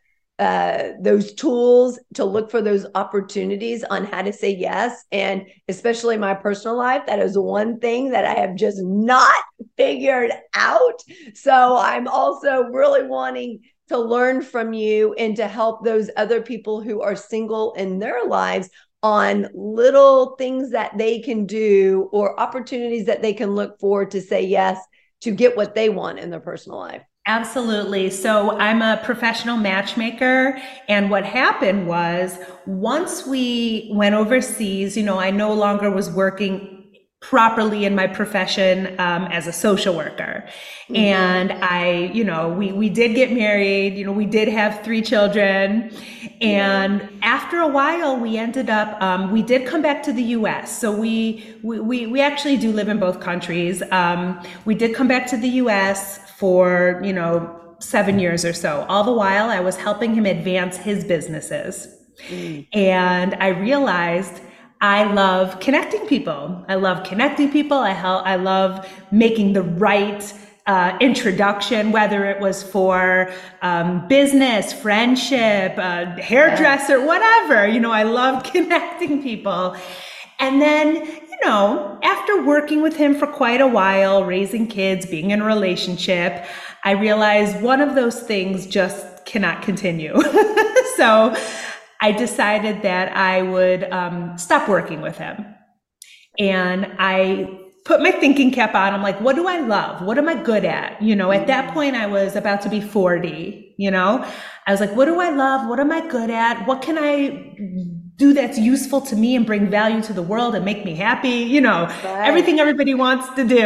uh, 0.43 0.93
those 1.00 1.33
tools 1.33 1.97
to 2.15 2.25
look 2.25 2.51
for 2.51 2.62
those 2.62 2.85
opportunities 2.95 3.83
on 3.85 4.05
how 4.05 4.21
to 4.21 4.33
say 4.33 4.53
yes. 4.53 5.05
And 5.12 5.47
especially 5.69 6.17
my 6.17 6.33
personal 6.33 6.77
life, 6.77 7.03
that 7.07 7.19
is 7.19 7.38
one 7.38 7.79
thing 7.79 8.12
that 8.12 8.25
I 8.25 8.33
have 8.33 8.55
just 8.55 8.79
not 8.83 9.33
figured 9.77 10.31
out. 10.53 11.01
So 11.33 11.77
I'm 11.77 12.07
also 12.07 12.63
really 12.63 13.07
wanting 13.07 13.62
to 13.88 13.97
learn 13.97 14.41
from 14.41 14.73
you 14.73 15.13
and 15.13 15.35
to 15.38 15.47
help 15.47 15.83
those 15.83 16.09
other 16.17 16.41
people 16.41 16.81
who 16.81 17.01
are 17.01 17.15
single 17.15 17.73
in 17.73 18.00
their 18.00 18.25
lives 18.25 18.69
on 19.01 19.47
little 19.53 20.35
things 20.35 20.71
that 20.71 20.97
they 20.97 21.19
can 21.19 21.45
do 21.45 22.09
or 22.12 22.39
opportunities 22.39 23.05
that 23.05 23.21
they 23.21 23.33
can 23.33 23.55
look 23.55 23.79
for 23.79 24.05
to 24.05 24.21
say 24.21 24.41
yes 24.41 24.77
to 25.21 25.31
get 25.31 25.55
what 25.55 25.75
they 25.75 25.89
want 25.89 26.19
in 26.19 26.29
their 26.29 26.39
personal 26.39 26.79
life. 26.79 27.03
Absolutely. 27.25 28.09
So 28.09 28.57
I'm 28.57 28.81
a 28.81 28.99
professional 29.03 29.55
matchmaker. 29.55 30.61
And 30.89 31.09
what 31.09 31.23
happened 31.25 31.87
was 31.87 32.37
once 32.65 33.25
we 33.25 33.89
went 33.93 34.13
overseas, 34.13 34.97
you 34.97 35.03
know, 35.03 35.19
I 35.19 35.31
no 35.31 35.53
longer 35.53 35.89
was 35.89 36.11
working 36.11 36.73
properly 37.23 37.85
in 37.85 37.95
my 37.95 38.05
profession 38.05 38.87
um, 38.99 39.23
as 39.31 39.47
a 39.47 39.53
social 39.53 39.95
worker 39.95 40.43
mm-hmm. 40.45 40.95
and 40.97 41.53
i 41.63 42.11
you 42.13 42.21
know 42.21 42.49
we 42.49 42.73
we 42.73 42.89
did 42.89 43.15
get 43.15 43.31
married 43.31 43.93
you 43.93 44.03
know 44.03 44.11
we 44.11 44.25
did 44.25 44.49
have 44.49 44.83
three 44.83 45.01
children 45.01 45.89
and 46.41 46.99
yeah. 46.99 47.07
after 47.21 47.59
a 47.59 47.67
while 47.67 48.19
we 48.19 48.37
ended 48.37 48.69
up 48.69 49.01
um, 49.01 49.31
we 49.31 49.41
did 49.41 49.65
come 49.65 49.81
back 49.81 50.03
to 50.03 50.11
the 50.11 50.23
us 50.23 50.77
so 50.77 50.91
we 50.91 51.55
we 51.63 52.05
we 52.07 52.19
actually 52.19 52.57
do 52.57 52.73
live 52.73 52.89
in 52.89 52.99
both 52.99 53.21
countries 53.21 53.81
um, 53.91 54.37
we 54.65 54.75
did 54.75 54.93
come 54.93 55.07
back 55.07 55.25
to 55.25 55.37
the 55.37 55.47
us 55.47 56.19
for, 56.43 57.00
you 57.01 57.13
know, 57.13 57.57
seven 57.79 58.19
years 58.19 58.43
or 58.43 58.51
so. 58.51 58.85
All 58.89 59.05
the 59.05 59.13
while, 59.13 59.50
I 59.50 59.62
was 59.62 59.77
helping 59.77 60.13
him 60.13 60.25
advance 60.25 60.75
his 60.75 61.05
businesses. 61.05 61.88
Mm. 62.27 62.67
And 62.73 63.33
I 63.35 63.47
realized 63.47 64.41
I 64.81 65.05
love 65.05 65.62
connecting 65.62 66.05
people. 66.05 66.65
I 66.67 66.75
love 66.75 67.05
connecting 67.05 67.50
people. 67.50 67.77
I, 67.77 67.91
help, 67.91 68.25
I 68.25 68.35
love 68.35 68.85
making 69.09 69.53
the 69.53 69.62
right 69.62 70.33
uh, 70.67 70.97
introduction, 71.00 71.93
whether 71.93 72.25
it 72.25 72.41
was 72.41 72.62
for 72.62 73.31
um, 73.62 74.05
business, 74.09 74.73
friendship, 74.73 75.75
uh, 75.77 76.17
hairdresser, 76.17 77.05
whatever. 77.05 77.65
You 77.69 77.79
know, 77.79 77.93
I 77.93 78.03
love 78.03 78.43
connecting 78.51 79.23
people. 79.23 79.77
And 80.39 80.62
then 80.62 81.22
know, 81.43 81.99
after 82.03 82.43
working 82.43 82.81
with 82.81 82.95
him 82.95 83.15
for 83.15 83.27
quite 83.27 83.61
a 83.61 83.67
while, 83.67 84.23
raising 84.23 84.67
kids, 84.67 85.05
being 85.05 85.31
in 85.31 85.41
a 85.41 85.45
relationship, 85.45 86.45
I 86.83 86.91
realized 86.91 87.61
one 87.61 87.81
of 87.81 87.95
those 87.95 88.19
things 88.19 88.65
just 88.65 89.25
cannot 89.25 89.61
continue. 89.61 90.13
so 90.97 91.35
I 92.01 92.11
decided 92.11 92.81
that 92.81 93.15
I 93.15 93.41
would 93.41 93.85
um, 93.91 94.37
stop 94.37 94.67
working 94.67 95.01
with 95.01 95.17
him. 95.17 95.45
And 96.39 96.93
I 96.99 97.59
put 97.85 98.01
my 98.01 98.11
thinking 98.11 98.51
cap 98.51 98.75
on. 98.75 98.93
I'm 98.93 99.03
like, 99.03 99.19
what 99.21 99.35
do 99.35 99.47
I 99.47 99.59
love? 99.59 100.01
What 100.01 100.17
am 100.17 100.27
I 100.27 100.35
good 100.41 100.65
at? 100.65 101.01
You 101.01 101.15
know, 101.15 101.31
at 101.31 101.47
that 101.47 101.73
point, 101.73 101.95
I 101.95 102.07
was 102.07 102.35
about 102.35 102.61
to 102.61 102.69
be 102.69 102.81
40, 102.81 103.75
you 103.77 103.91
know? 103.91 104.25
I 104.65 104.71
was 104.71 104.79
like, 104.79 104.95
what 104.95 105.05
do 105.05 105.19
I 105.19 105.29
love? 105.29 105.67
What 105.67 105.79
am 105.79 105.91
I 105.91 106.07
good 106.07 106.29
at? 106.29 106.65
What 106.65 106.81
can 106.81 106.97
I 106.97 107.55
do 108.23 108.33
that's 108.33 108.57
useful 108.57 109.01
to 109.01 109.15
me 109.15 109.35
and 109.35 109.45
bring 109.45 109.69
value 109.69 110.01
to 110.01 110.13
the 110.13 110.25
world 110.31 110.55
and 110.55 110.63
make 110.63 110.85
me 110.85 110.95
happy, 110.95 111.37
you 111.55 111.61
know, 111.67 111.79
right. 111.85 112.27
everything 112.29 112.59
everybody 112.59 112.93
wants 112.93 113.25
to 113.35 113.43
do. 113.43 113.65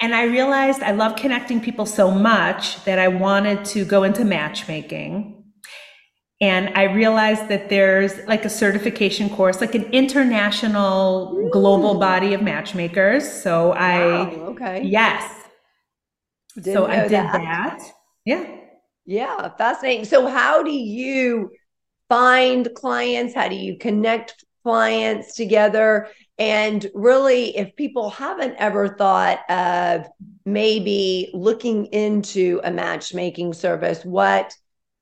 And 0.00 0.14
I 0.14 0.24
realized 0.24 0.80
I 0.82 0.92
love 0.92 1.16
connecting 1.16 1.60
people 1.60 1.84
so 1.84 2.10
much 2.10 2.82
that 2.84 2.98
I 2.98 3.08
wanted 3.08 3.64
to 3.74 3.84
go 3.84 4.04
into 4.04 4.24
matchmaking. 4.24 5.12
And 6.40 6.70
I 6.82 6.84
realized 6.84 7.48
that 7.48 7.68
there's 7.68 8.14
like 8.26 8.44
a 8.44 8.50
certification 8.64 9.28
course, 9.28 9.60
like 9.60 9.74
an 9.74 9.86
international 9.92 11.34
mm. 11.34 11.50
global 11.50 11.98
body 11.98 12.32
of 12.32 12.40
matchmakers. 12.42 13.30
So 13.42 13.72
I, 13.72 13.98
wow, 13.98 14.30
okay. 14.52 14.82
Yes. 14.84 15.24
Didn't 16.54 16.72
so 16.74 16.86
I 16.86 17.02
did 17.02 17.10
that. 17.10 17.32
that. 17.32 17.82
Yeah. 18.24 18.44
Yeah. 19.04 19.48
Fascinating. 19.58 20.04
So, 20.04 20.28
how 20.28 20.62
do 20.62 20.70
you 20.70 21.50
find 22.08 22.68
clients? 22.74 23.34
How 23.34 23.48
do 23.48 23.56
you 23.56 23.76
connect 23.78 24.44
clients 24.62 25.34
together? 25.34 26.08
And 26.38 26.88
really, 26.94 27.56
if 27.56 27.74
people 27.74 28.10
haven't 28.10 28.54
ever 28.58 28.88
thought 28.88 29.40
of 29.50 30.06
maybe 30.44 31.30
looking 31.34 31.86
into 31.86 32.60
a 32.64 32.70
matchmaking 32.70 33.54
service, 33.54 34.04
what 34.04 34.54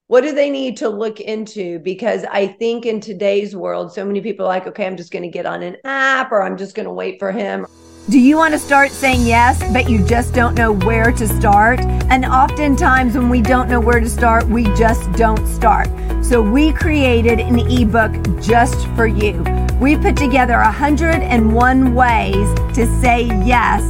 what 0.09 0.21
do 0.21 0.33
they 0.33 0.51
need 0.51 0.77
to 0.77 0.89
look 0.89 1.21
into? 1.21 1.81
Because 1.81 2.25
I 2.31 2.47
think 2.47 2.87
in 2.87 3.01
today's 3.01 3.57
world, 3.57 3.93
so 3.93 4.05
many 4.05 4.21
people 4.21 4.47
are 4.47 4.49
like, 4.49 4.69
okay, 4.69 4.87
I'm 4.87 4.97
just 4.97 5.11
going 5.11 5.25
to 5.25 5.29
get 5.29 5.47
on 5.47 5.65
an 5.65 5.77
app 5.85 6.31
or 6.31 6.43
I'm 6.43 6.57
just 6.57 6.77
going 6.77 6.87
to 6.87 6.93
wait 6.93 7.19
for 7.19 7.33
him. 7.33 7.67
Do 8.09 8.21
you 8.21 8.37
want 8.37 8.55
to 8.55 8.59
start 8.61 8.93
saying 8.93 9.27
yes, 9.27 9.61
but 9.73 9.91
you 9.91 10.07
just 10.07 10.33
don't 10.33 10.55
know 10.55 10.71
where 10.71 11.11
to 11.11 11.27
start? 11.27 11.81
And 11.81 12.25
oftentimes, 12.25 13.17
when 13.17 13.29
we 13.29 13.43
don't 13.43 13.69
know 13.69 13.81
where 13.81 13.99
to 13.99 14.09
start, 14.09 14.47
we 14.47 14.63
just 14.77 15.11
don't 15.15 15.45
start. 15.49 15.89
So, 16.29 16.43
we 16.43 16.73
created 16.73 17.39
an 17.39 17.61
ebook 17.71 18.13
just 18.41 18.89
for 18.97 19.07
you. 19.07 19.45
We 19.81 19.97
put 19.97 20.17
together 20.17 20.57
101 20.57 21.95
ways 21.95 22.59
to 22.75 23.01
say 23.01 23.27
yes 23.45 23.83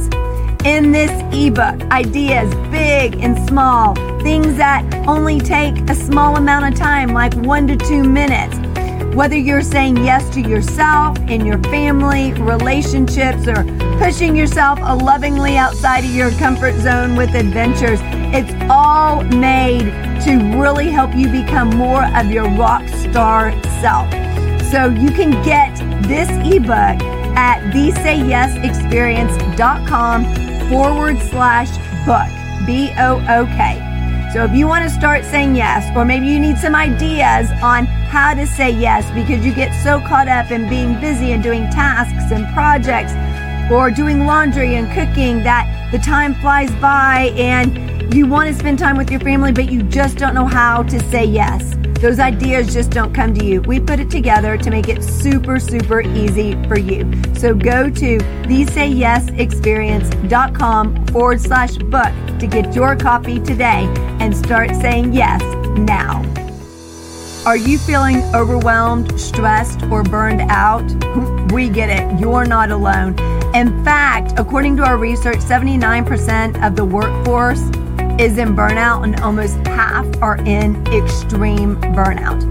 in 0.63 0.91
this 0.91 1.09
ebook. 1.33 1.81
Ideas 1.91 2.53
big 2.69 3.15
and 3.21 3.35
small, 3.49 3.95
things 4.21 4.55
that 4.57 4.85
only 5.07 5.39
take 5.39 5.89
a 5.89 5.95
small 5.95 6.35
amount 6.35 6.71
of 6.71 6.79
time, 6.79 7.09
like 7.09 7.33
one 7.37 7.65
to 7.67 7.75
two 7.75 8.03
minutes 8.03 8.55
whether 9.17 9.35
you're 9.35 9.63
saying 9.63 9.97
yes 9.97 10.29
to 10.29 10.39
yourself, 10.39 11.17
in 11.21 11.43
your 11.43 11.57
family, 11.63 12.33
relationships, 12.33 13.47
or 13.47 13.63
pushing 13.97 14.35
yourself 14.35 14.79
lovingly 14.79 15.57
outside 15.57 16.05
of 16.05 16.11
your 16.11 16.29
comfort 16.33 16.75
zone 16.75 17.15
with 17.15 17.33
adventures, 17.33 17.99
it's 18.31 18.53
all 18.69 19.23
made 19.23 20.06
to 20.21 20.37
really 20.57 20.89
help 20.89 21.13
you 21.15 21.29
become 21.29 21.69
more 21.69 22.05
of 22.15 22.31
your 22.31 22.49
rock 22.51 22.87
star 22.87 23.51
self. 23.81 24.09
So 24.71 24.87
you 24.89 25.11
can 25.11 25.31
get 25.43 25.75
this 26.03 26.29
ebook 26.45 27.01
at 27.37 27.61
thesayyesexperience.com 27.73 30.25
forward 30.69 31.19
slash 31.29 31.69
book, 32.05 32.29
B 32.65 32.91
O 32.97 33.21
O 33.29 33.45
K. 33.55 33.83
So 34.33 34.43
if 34.43 34.53
you 34.53 34.67
want 34.67 34.83
to 34.83 34.89
start 34.89 35.23
saying 35.23 35.55
yes, 35.55 35.89
or 35.95 36.03
maybe 36.03 36.27
you 36.27 36.37
need 36.39 36.57
some 36.57 36.75
ideas 36.75 37.49
on 37.63 37.85
how 37.85 38.33
to 38.33 38.45
say 38.45 38.71
yes 38.71 39.09
because 39.11 39.45
you 39.45 39.53
get 39.53 39.71
so 39.83 40.01
caught 40.01 40.27
up 40.27 40.51
in 40.51 40.67
being 40.67 40.99
busy 40.99 41.31
and 41.31 41.41
doing 41.41 41.69
tasks 41.69 42.29
and 42.31 42.45
projects 42.53 43.13
or 43.71 43.89
doing 43.89 44.25
laundry 44.25 44.75
and 44.75 44.91
cooking 44.91 45.43
that 45.43 45.65
the 45.91 45.99
time 45.99 46.35
flies 46.35 46.69
by 46.81 47.31
and 47.37 47.86
you 48.15 48.27
want 48.27 48.47
to 48.47 48.53
spend 48.53 48.79
time 48.79 48.95
with 48.97 49.11
your 49.11 49.19
family, 49.19 49.51
but 49.51 49.69
you 49.71 49.83
just 49.83 50.17
don't 50.17 50.33
know 50.33 50.45
how 50.45 50.83
to 50.83 50.97
say 51.09 51.25
yes. 51.25 51.75
Those 51.99 52.19
ideas 52.19 52.73
just 52.73 52.91
don't 52.91 53.13
come 53.13 53.33
to 53.33 53.43
you. 53.43 53.59
We 53.61 53.79
put 53.79 53.99
it 53.99 54.11
together 54.11 54.55
to 54.55 54.69
make 54.69 54.87
it 54.87 55.03
super, 55.03 55.59
super 55.59 56.01
easy 56.01 56.53
for 56.67 56.77
you. 56.77 57.11
So 57.35 57.55
go 57.55 57.89
to 57.89 58.17
thesayyesexperience.com 58.17 61.07
forward 61.07 61.41
slash 61.41 61.77
book 61.77 62.13
to 62.39 62.47
get 62.47 62.75
your 62.75 62.95
copy 62.95 63.39
today 63.39 63.91
and 64.19 64.37
start 64.37 64.75
saying 64.75 65.13
yes 65.13 65.41
now. 65.79 66.21
Are 67.47 67.57
you 67.57 67.79
feeling 67.79 68.17
overwhelmed, 68.35 69.19
stressed, 69.19 69.81
or 69.83 70.03
burned 70.03 70.41
out? 70.49 70.85
We 71.53 71.69
get 71.69 71.89
it. 71.89 72.19
You're 72.19 72.45
not 72.45 72.71
alone. 72.71 73.17
In 73.55 73.85
fact, 73.85 74.37
according 74.37 74.75
to 74.77 74.83
our 74.83 74.97
research, 74.97 75.37
79% 75.37 76.67
of 76.67 76.75
the 76.75 76.83
workforce 76.83 77.61
is 78.19 78.37
in 78.37 78.55
burnout, 78.55 79.03
and 79.03 79.19
almost 79.21 79.55
half 79.67 80.05
are 80.21 80.37
in 80.37 80.75
extreme 80.87 81.75
burnout. 81.93 82.43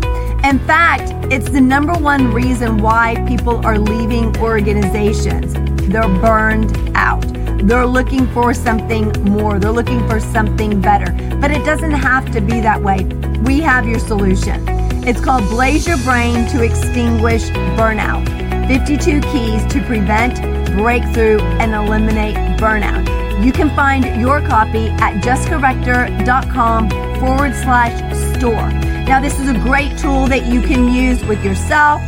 In 0.48 0.58
fact, 0.60 1.12
it's 1.32 1.50
the 1.50 1.60
number 1.60 1.92
one 1.92 2.32
reason 2.32 2.78
why 2.78 3.16
people 3.26 3.64
are 3.66 3.78
leaving 3.78 4.36
organizations. 4.38 5.54
They're 5.88 6.08
burned 6.20 6.76
out. 6.94 7.24
They're 7.66 7.86
looking 7.86 8.28
for 8.28 8.54
something 8.54 9.10
more. 9.24 9.58
They're 9.58 9.72
looking 9.72 10.06
for 10.08 10.20
something 10.20 10.80
better. 10.80 11.12
But 11.40 11.50
it 11.50 11.64
doesn't 11.64 11.90
have 11.90 12.30
to 12.32 12.40
be 12.40 12.60
that 12.60 12.80
way. 12.80 13.04
We 13.44 13.60
have 13.60 13.88
your 13.88 13.98
solution. 13.98 14.64
It's 15.04 15.20
called 15.20 15.48
Blaze 15.48 15.86
Your 15.86 15.98
Brain 15.98 16.48
to 16.48 16.62
Extinguish 16.62 17.44
Burnout 17.76 18.26
52 18.68 19.20
Keys 19.20 19.64
to 19.72 19.80
Prevent, 19.86 20.42
Breakthrough, 20.76 21.40
and 21.60 21.72
Eliminate 21.72 22.36
Burnout. 22.58 23.15
You 23.40 23.52
can 23.52 23.68
find 23.76 24.18
your 24.18 24.40
copy 24.40 24.88
at 24.88 25.22
jessicarector.com 25.22 26.88
forward 27.20 27.54
slash 27.54 27.92
store. 28.34 28.70
Now, 29.06 29.20
this 29.20 29.38
is 29.38 29.50
a 29.50 29.58
great 29.60 29.98
tool 29.98 30.26
that 30.28 30.46
you 30.46 30.62
can 30.62 30.88
use 30.88 31.22
with 31.26 31.44
yourself, 31.44 32.00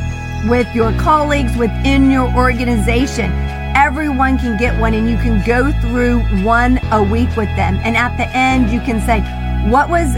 with 0.49 0.67
your 0.75 0.91
colleagues, 0.99 1.55
within 1.57 2.11
your 2.11 2.35
organization. 2.35 3.31
Everyone 3.77 4.39
can 4.39 4.57
get 4.57 4.81
one 4.81 4.95
and 4.95 5.09
you 5.09 5.17
can 5.17 5.45
go 5.47 5.71
through 5.83 6.21
one 6.43 6.81
a 6.93 7.03
week 7.03 7.29
with 7.37 7.55
them. 7.57 7.77
And 7.85 7.95
at 7.95 8.17
the 8.17 8.27
end, 8.35 8.71
you 8.71 8.81
can 8.81 8.99
say, 9.03 9.21
What 9.71 9.91
was 9.91 10.15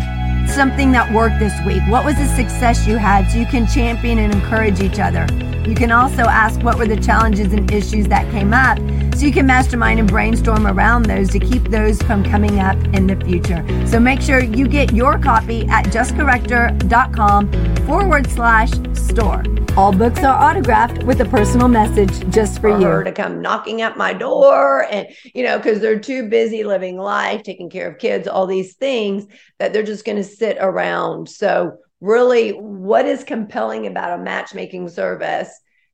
something 0.55 0.93
that 0.93 1.13
worked 1.13 1.41
this 1.41 1.55
week? 1.67 1.83
What 1.89 2.05
was 2.05 2.19
a 2.21 2.27
success 2.37 2.87
you 2.87 2.99
had? 2.99 3.29
So 3.33 3.39
you 3.39 3.47
can 3.47 3.67
champion 3.67 4.19
and 4.19 4.33
encourage 4.33 4.81
each 4.81 5.01
other. 5.01 5.27
You 5.69 5.75
can 5.75 5.91
also 5.91 6.23
ask 6.23 6.63
what 6.63 6.79
were 6.79 6.87
the 6.87 6.97
challenges 6.97 7.53
and 7.53 7.71
issues 7.73 8.07
that 8.09 8.31
came 8.31 8.55
up 8.55 8.79
so 9.21 9.27
you 9.27 9.33
can 9.33 9.47
mastermind 9.47 10.01
and 10.01 10.09
brainstorm 10.09 10.67
around 10.67 11.03
those 11.03 11.29
to 11.29 11.39
keep 11.39 11.65
those 11.65 12.01
from 12.05 12.25
coming 12.25 12.59
up 12.59 12.79
in 12.95 13.07
the 13.07 13.17
future. 13.17 13.63
So 13.87 14.01
make 14.01 14.23
sure 14.23 14.43
you 14.43 14.67
get 14.67 14.95
your 14.95 15.19
copy 15.19 15.67
at 15.67 15.85
jessicarector.com 15.87 17.53
forward 17.87 18.31
slash 18.31 18.71
store. 18.95 19.45
All 19.77 19.93
books 19.93 20.25
are 20.25 20.43
autographed 20.43 21.03
with 21.03 21.21
a 21.21 21.27
personal 21.27 21.69
message 21.69 22.31
just 22.31 22.63
for, 22.63 22.71
for 22.73 22.81
you. 22.81 22.87
Her 22.87 23.05
to 23.05 23.13
come 23.13 23.43
knocking 23.43 23.83
at 23.83 23.99
my 23.99 24.15
door 24.15 24.87
and, 24.91 25.07
you 25.35 25.45
know, 25.45 25.59
because 25.59 25.81
they're 25.81 26.01
too 26.01 26.31
busy 26.31 26.65
living 26.65 26.97
life, 26.97 27.43
taking 27.43 27.69
care 27.69 27.91
of 27.91 27.99
kids, 27.99 28.27
all 28.27 28.47
these 28.47 28.75
things 28.77 29.27
that 29.59 29.75
they're 29.75 29.83
just 29.83 30.07
going 30.07 30.17
to 30.17 30.25
sit 30.25 30.57
around. 30.61 31.29
So, 31.29 31.77
really, 32.01 32.53
what 32.53 33.05
is 33.05 33.23
compelling 33.23 33.87
about 33.87 34.19
a 34.19 34.23
matchmaking 34.23 34.89
service? 34.89 35.51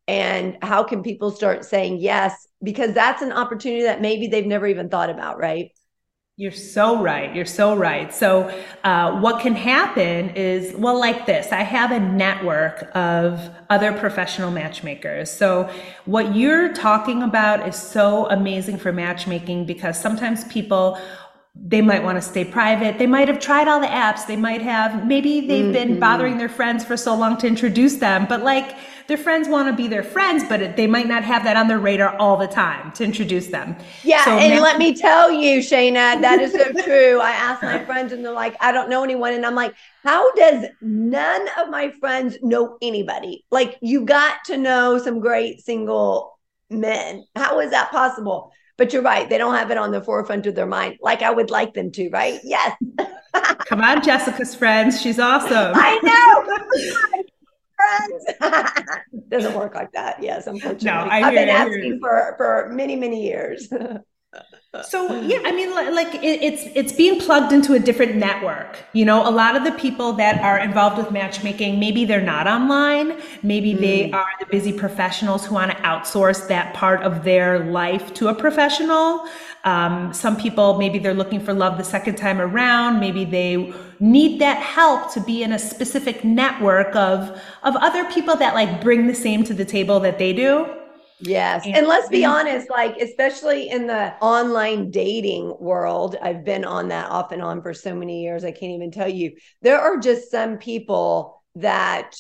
and 0.08 0.56
how 0.62 0.84
can 0.84 1.02
people 1.02 1.30
start 1.32 1.64
saying 1.64 1.98
yes 1.98 2.45
because 2.62 2.92
that's 2.94 3.22
an 3.22 3.32
opportunity 3.32 3.82
that 3.82 4.00
maybe 4.00 4.26
they've 4.28 4.46
never 4.46 4.66
even 4.66 4.88
thought 4.88 5.10
about 5.10 5.38
right 5.38 5.70
you're 6.38 6.52
so 6.52 7.00
right. 7.00 7.34
You're 7.34 7.46
so 7.46 7.74
right. 7.74 8.12
So, 8.12 8.50
uh, 8.84 9.20
what 9.20 9.40
can 9.40 9.54
happen 9.54 10.28
is, 10.36 10.74
well, 10.74 11.00
like 11.00 11.24
this 11.24 11.50
I 11.50 11.62
have 11.62 11.92
a 11.92 11.98
network 11.98 12.94
of 12.94 13.48
other 13.70 13.90
professional 13.94 14.50
matchmakers. 14.50 15.30
So, 15.30 15.70
what 16.04 16.36
you're 16.36 16.74
talking 16.74 17.22
about 17.22 17.66
is 17.66 17.74
so 17.74 18.28
amazing 18.28 18.76
for 18.76 18.92
matchmaking 18.92 19.64
because 19.64 19.98
sometimes 19.98 20.44
people 20.44 20.98
they 21.68 21.80
might 21.80 22.02
want 22.02 22.16
to 22.16 22.22
stay 22.22 22.44
private. 22.44 22.98
They 22.98 23.06
might 23.06 23.28
have 23.28 23.40
tried 23.40 23.66
all 23.66 23.80
the 23.80 23.86
apps. 23.86 24.26
They 24.26 24.36
might 24.36 24.62
have, 24.62 25.06
maybe 25.06 25.40
they've 25.40 25.64
mm-hmm. 25.64 25.72
been 25.72 26.00
bothering 26.00 26.38
their 26.38 26.48
friends 26.48 26.84
for 26.84 26.96
so 26.96 27.14
long 27.14 27.36
to 27.38 27.46
introduce 27.46 27.96
them, 27.96 28.26
but 28.28 28.42
like 28.42 28.76
their 29.08 29.16
friends 29.16 29.48
want 29.48 29.68
to 29.68 29.74
be 29.74 29.88
their 29.88 30.02
friends, 30.02 30.44
but 30.48 30.76
they 30.76 30.86
might 30.86 31.06
not 31.06 31.24
have 31.24 31.44
that 31.44 31.56
on 31.56 31.68
their 31.68 31.78
radar 31.78 32.16
all 32.18 32.36
the 32.36 32.46
time 32.46 32.92
to 32.92 33.04
introduce 33.04 33.48
them. 33.48 33.76
Yeah. 34.02 34.24
So 34.24 34.32
and 34.32 34.60
let 34.60 34.78
me 34.78 34.94
tell 34.94 35.30
you, 35.30 35.60
Shana, 35.60 36.20
that 36.20 36.40
is 36.40 36.52
so 36.52 36.72
true. 36.82 37.20
I 37.20 37.30
ask 37.30 37.62
my 37.62 37.84
friends 37.84 38.12
and 38.12 38.24
they're 38.24 38.32
like, 38.32 38.56
I 38.60 38.72
don't 38.72 38.88
know 38.88 39.02
anyone. 39.02 39.32
And 39.32 39.46
I'm 39.46 39.54
like, 39.54 39.74
how 40.02 40.32
does 40.34 40.66
none 40.80 41.48
of 41.58 41.68
my 41.68 41.90
friends 42.00 42.36
know 42.42 42.78
anybody? 42.82 43.44
Like, 43.50 43.78
you 43.80 44.04
got 44.04 44.44
to 44.46 44.56
know 44.56 44.98
some 44.98 45.20
great 45.20 45.64
single 45.64 46.38
men. 46.70 47.24
How 47.34 47.60
is 47.60 47.70
that 47.70 47.90
possible? 47.90 48.52
But 48.78 48.92
you're 48.92 49.02
right. 49.02 49.28
They 49.28 49.38
don't 49.38 49.54
have 49.54 49.70
it 49.70 49.78
on 49.78 49.90
the 49.90 50.02
forefront 50.02 50.46
of 50.46 50.54
their 50.54 50.66
mind 50.66 50.98
like 51.00 51.22
I 51.22 51.30
would 51.30 51.50
like 51.50 51.74
them 51.74 51.90
to, 51.92 52.10
right? 52.10 52.40
Yes. 52.44 52.76
Come 53.66 53.80
on, 53.80 54.02
Jessica's 54.02 54.54
friends. 54.54 55.00
She's 55.00 55.18
awesome. 55.18 55.72
I 55.74 55.98
know. 56.02 56.96
friends. 57.76 58.24
Doesn't 59.28 59.54
work 59.54 59.74
like 59.74 59.92
that. 59.92 60.22
Yes, 60.22 60.46
unfortunately. 60.46 60.86
No, 60.86 61.08
I 61.10 61.20
have 61.20 61.34
been 61.34 61.48
asking 61.48 62.00
for 62.00 62.34
for 62.36 62.68
many 62.70 62.96
many 62.96 63.22
years. 63.26 63.68
so 64.88 65.20
yeah 65.22 65.40
i 65.44 65.52
mean 65.52 65.74
like 65.74 66.14
it, 66.16 66.42
it's 66.42 66.62
it's 66.74 66.92
being 66.92 67.18
plugged 67.18 67.52
into 67.52 67.72
a 67.74 67.78
different 67.78 68.16
network. 68.16 68.76
You 68.92 69.04
know 69.04 69.28
a 69.28 69.30
lot 69.30 69.56
of 69.56 69.64
the 69.64 69.72
people 69.72 70.12
that 70.14 70.40
are 70.40 70.58
involved 70.58 70.98
with 70.98 71.10
matchmaking 71.10 71.80
maybe 71.80 72.04
they're 72.04 72.20
not 72.20 72.46
online. 72.46 73.20
Maybe 73.42 73.74
mm. 73.74 73.80
they 73.80 74.12
are 74.12 74.28
the 74.38 74.46
busy 74.46 74.72
professionals 74.72 75.46
who 75.46 75.54
want 75.54 75.70
to 75.72 75.76
outsource 75.78 76.46
that 76.48 76.74
part 76.74 77.02
of 77.02 77.24
their 77.24 77.64
life 77.70 78.14
to 78.14 78.28
a 78.28 78.34
professional. 78.34 79.26
Um, 79.64 80.12
some 80.12 80.36
people 80.36 80.78
maybe 80.78 80.98
they're 80.98 81.14
looking 81.14 81.40
for 81.40 81.52
love 81.52 81.78
the 81.78 81.84
second 81.84 82.16
time 82.16 82.40
around. 82.40 83.00
Maybe 83.00 83.24
they 83.24 83.72
need 83.98 84.40
that 84.40 84.58
help 84.58 85.12
to 85.14 85.20
be 85.20 85.42
in 85.42 85.52
a 85.52 85.58
specific 85.58 86.24
network 86.24 86.94
of 86.94 87.40
of 87.62 87.76
other 87.76 88.04
people 88.12 88.36
that 88.36 88.54
like 88.54 88.80
bring 88.80 89.06
the 89.06 89.14
same 89.14 89.42
to 89.44 89.54
the 89.54 89.64
table 89.64 89.98
that 90.00 90.18
they 90.18 90.32
do 90.32 90.66
Yes. 91.20 91.64
And, 91.64 91.76
and, 91.76 91.86
let's 91.86 92.08
be 92.08 92.24
honest, 92.24 92.68
like, 92.68 92.98
especially 92.98 93.70
in 93.70 93.86
the 93.86 94.14
online 94.20 94.90
dating 94.90 95.56
world, 95.58 96.16
I've 96.20 96.44
been 96.44 96.64
on 96.64 96.88
that 96.88 97.10
off 97.10 97.32
and 97.32 97.42
on 97.42 97.62
for 97.62 97.72
so 97.72 97.94
many 97.94 98.22
years. 98.22 98.44
I 98.44 98.50
can't 98.50 98.72
even 98.72 98.90
tell 98.90 99.08
you. 99.08 99.32
There 99.62 99.80
are 99.80 99.98
just 99.98 100.30
some 100.30 100.58
people 100.58 101.42
that, 101.54 102.16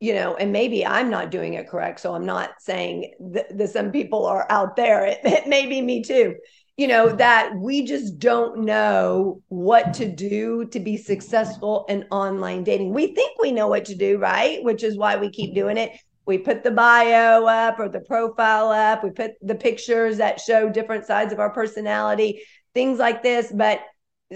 you 0.00 0.14
know, 0.14 0.34
and 0.36 0.50
maybe 0.50 0.86
I'm 0.86 1.10
not 1.10 1.30
doing 1.30 1.54
it 1.54 1.68
correct. 1.68 2.00
So 2.00 2.14
I'm 2.14 2.24
not 2.24 2.50
saying 2.60 3.14
that, 3.32 3.70
some 3.70 3.92
people 3.92 4.24
are 4.24 4.46
out 4.48 4.76
there. 4.76 5.04
It, 5.04 5.20
it 5.24 5.46
may 5.46 5.66
be 5.66 5.82
me 5.82 6.02
too, 6.02 6.36
you 6.78 6.88
know, 6.88 7.10
that 7.16 7.54
we 7.54 7.84
just 7.84 8.18
don't 8.18 8.64
know 8.64 9.42
what 9.48 9.92
to 9.94 10.08
do 10.08 10.64
to 10.66 10.80
be 10.80 10.96
successful 10.96 11.84
in 11.88 12.04
online 12.10 12.64
dating. 12.64 12.94
We 12.94 13.14
think 13.14 13.38
we 13.38 13.52
know 13.52 13.68
what 13.68 13.84
to 13.86 13.94
do, 13.94 14.16
right? 14.16 14.64
Which 14.64 14.82
is 14.82 14.96
why 14.96 15.16
we 15.16 15.30
keep 15.30 15.54
doing 15.54 15.76
it 15.76 15.92
we 16.26 16.38
put 16.38 16.64
the 16.64 16.70
bio 16.70 17.46
up 17.46 17.78
or 17.78 17.88
the 17.88 18.00
profile 18.00 18.70
up. 18.70 19.04
We 19.04 19.10
put 19.10 19.32
the 19.40 19.54
pictures 19.54 20.18
that 20.18 20.40
show 20.40 20.68
different 20.68 21.06
sides 21.06 21.32
of 21.32 21.40
our 21.40 21.50
personality 21.50 22.42
things 22.74 22.98
like 22.98 23.22
this. 23.22 23.50
But 23.52 23.80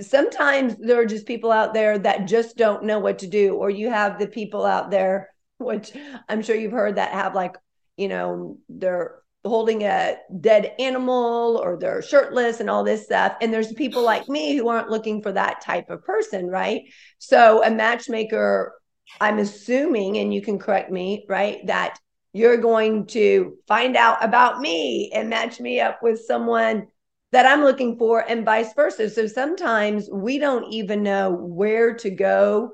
sometimes 0.00 0.76
there 0.76 1.00
are 1.00 1.06
just 1.06 1.26
people 1.26 1.52
out 1.52 1.74
there 1.74 1.98
that 1.98 2.26
just 2.26 2.56
don't 2.56 2.84
know 2.84 2.98
what 2.98 3.18
to 3.18 3.26
do 3.26 3.56
or 3.56 3.70
you 3.70 3.90
have 3.90 4.18
the 4.18 4.26
people 4.26 4.64
out 4.64 4.88
there 4.90 5.28
which 5.58 5.90
i'm 6.28 6.42
sure 6.42 6.54
you've 6.54 6.70
heard 6.70 6.94
that 6.94 7.10
have 7.10 7.34
like 7.34 7.56
you 7.96 8.06
know 8.06 8.56
they're 8.68 9.20
holding 9.44 9.82
a 9.82 10.16
dead 10.40 10.74
animal 10.78 11.60
or 11.62 11.78
they're 11.78 12.02
shirtless 12.02 12.60
and 12.60 12.68
all 12.68 12.84
this 12.84 13.04
stuff. 13.04 13.34
And 13.40 13.52
there's 13.52 13.72
people 13.72 14.02
like 14.02 14.28
me 14.28 14.54
who 14.54 14.68
aren't 14.68 14.90
looking 14.90 15.22
for 15.22 15.32
that 15.32 15.62
type 15.62 15.88
of 15.88 16.04
person 16.04 16.46
right? 16.46 16.82
So 17.18 17.64
a 17.64 17.70
matchmaker 17.70 18.74
I'm 19.20 19.38
assuming, 19.38 20.18
and 20.18 20.32
you 20.32 20.42
can 20.42 20.58
correct 20.58 20.90
me, 20.90 21.24
right, 21.28 21.66
that 21.66 21.98
you're 22.32 22.58
going 22.58 23.06
to 23.06 23.56
find 23.66 23.96
out 23.96 24.24
about 24.24 24.60
me 24.60 25.10
and 25.12 25.28
match 25.28 25.60
me 25.60 25.80
up 25.80 26.02
with 26.02 26.20
someone 26.20 26.86
that 27.32 27.46
I'm 27.46 27.62
looking 27.62 27.96
for, 27.96 28.24
and 28.28 28.44
vice 28.44 28.72
versa. 28.74 29.08
So 29.08 29.26
sometimes 29.26 30.08
we 30.12 30.38
don't 30.38 30.72
even 30.72 31.02
know 31.02 31.30
where 31.30 31.94
to 31.94 32.10
go 32.10 32.72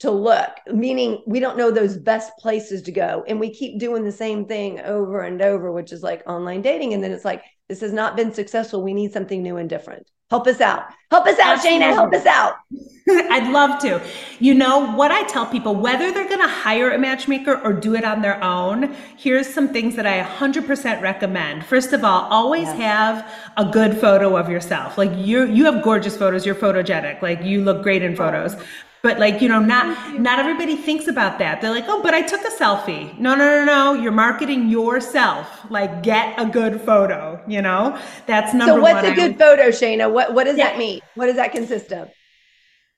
to 0.00 0.10
look, 0.10 0.50
meaning 0.66 1.22
we 1.26 1.40
don't 1.40 1.56
know 1.56 1.70
those 1.70 1.96
best 1.96 2.32
places 2.38 2.82
to 2.82 2.92
go. 2.92 3.24
And 3.26 3.40
we 3.40 3.50
keep 3.50 3.78
doing 3.78 4.04
the 4.04 4.12
same 4.12 4.44
thing 4.46 4.80
over 4.80 5.20
and 5.20 5.40
over, 5.40 5.72
which 5.72 5.92
is 5.92 6.02
like 6.02 6.22
online 6.28 6.62
dating. 6.62 6.94
And 6.94 7.02
then 7.02 7.12
it's 7.12 7.24
like, 7.24 7.42
this 7.68 7.80
has 7.80 7.92
not 7.92 8.16
been 8.16 8.32
successful. 8.32 8.82
We 8.82 8.94
need 8.94 9.12
something 9.12 9.42
new 9.42 9.56
and 9.56 9.68
different. 9.68 10.06
Help 10.30 10.48
us 10.48 10.60
out. 10.60 10.86
Help 11.12 11.26
us 11.26 11.38
out, 11.38 11.58
Shana. 11.58 11.94
Help 11.94 12.12
us 12.12 12.26
out. 12.26 12.54
I'd 13.08 13.52
love 13.52 13.80
to. 13.82 14.02
You 14.40 14.54
know, 14.54 14.92
what 14.92 15.12
I 15.12 15.22
tell 15.24 15.46
people, 15.46 15.76
whether 15.76 16.10
they're 16.10 16.28
going 16.28 16.40
to 16.40 16.48
hire 16.48 16.90
a 16.90 16.98
matchmaker 16.98 17.60
or 17.62 17.72
do 17.72 17.94
it 17.94 18.04
on 18.04 18.22
their 18.22 18.42
own, 18.42 18.92
here's 19.16 19.46
some 19.46 19.68
things 19.68 19.94
that 19.94 20.04
I 20.04 20.24
100% 20.24 21.00
recommend. 21.00 21.64
First 21.64 21.92
of 21.92 22.02
all, 22.02 22.22
always 22.22 22.66
yes. 22.66 22.78
have 22.78 23.32
a 23.56 23.64
good 23.64 23.96
photo 23.96 24.36
of 24.36 24.50
yourself. 24.50 24.98
Like 24.98 25.12
you 25.16 25.46
you 25.46 25.64
have 25.66 25.84
gorgeous 25.84 26.16
photos, 26.16 26.44
you're 26.44 26.56
photogenic. 26.56 27.22
Like 27.22 27.44
you 27.44 27.62
look 27.62 27.84
great 27.84 28.02
in 28.02 28.16
photos 28.16 28.56
but 29.06 29.20
like 29.20 29.40
you 29.40 29.48
know 29.48 29.60
not 29.60 30.18
not 30.18 30.40
everybody 30.40 30.74
thinks 30.74 31.06
about 31.06 31.38
that 31.38 31.60
they're 31.60 31.70
like 31.70 31.84
oh 31.86 32.02
but 32.02 32.12
i 32.12 32.20
took 32.20 32.40
a 32.40 32.50
selfie 32.50 33.16
no 33.20 33.36
no 33.36 33.46
no 33.46 33.64
no 33.64 33.94
you're 33.94 34.10
marketing 34.10 34.68
yourself 34.68 35.46
like 35.70 36.02
get 36.02 36.36
a 36.40 36.44
good 36.44 36.80
photo 36.80 37.40
you 37.46 37.62
know 37.62 37.96
that's 38.26 38.52
number 38.52 38.80
one. 38.80 38.90
so 38.90 38.94
what's 38.94 39.08
one. 39.08 39.12
a 39.12 39.14
good 39.14 39.38
photo 39.38 39.68
shana 39.68 40.12
what 40.12 40.34
what 40.34 40.42
does 40.42 40.58
yeah. 40.58 40.70
that 40.70 40.78
mean 40.78 41.00
what 41.14 41.26
does 41.26 41.36
that 41.36 41.52
consist 41.52 41.92
of 41.92 42.10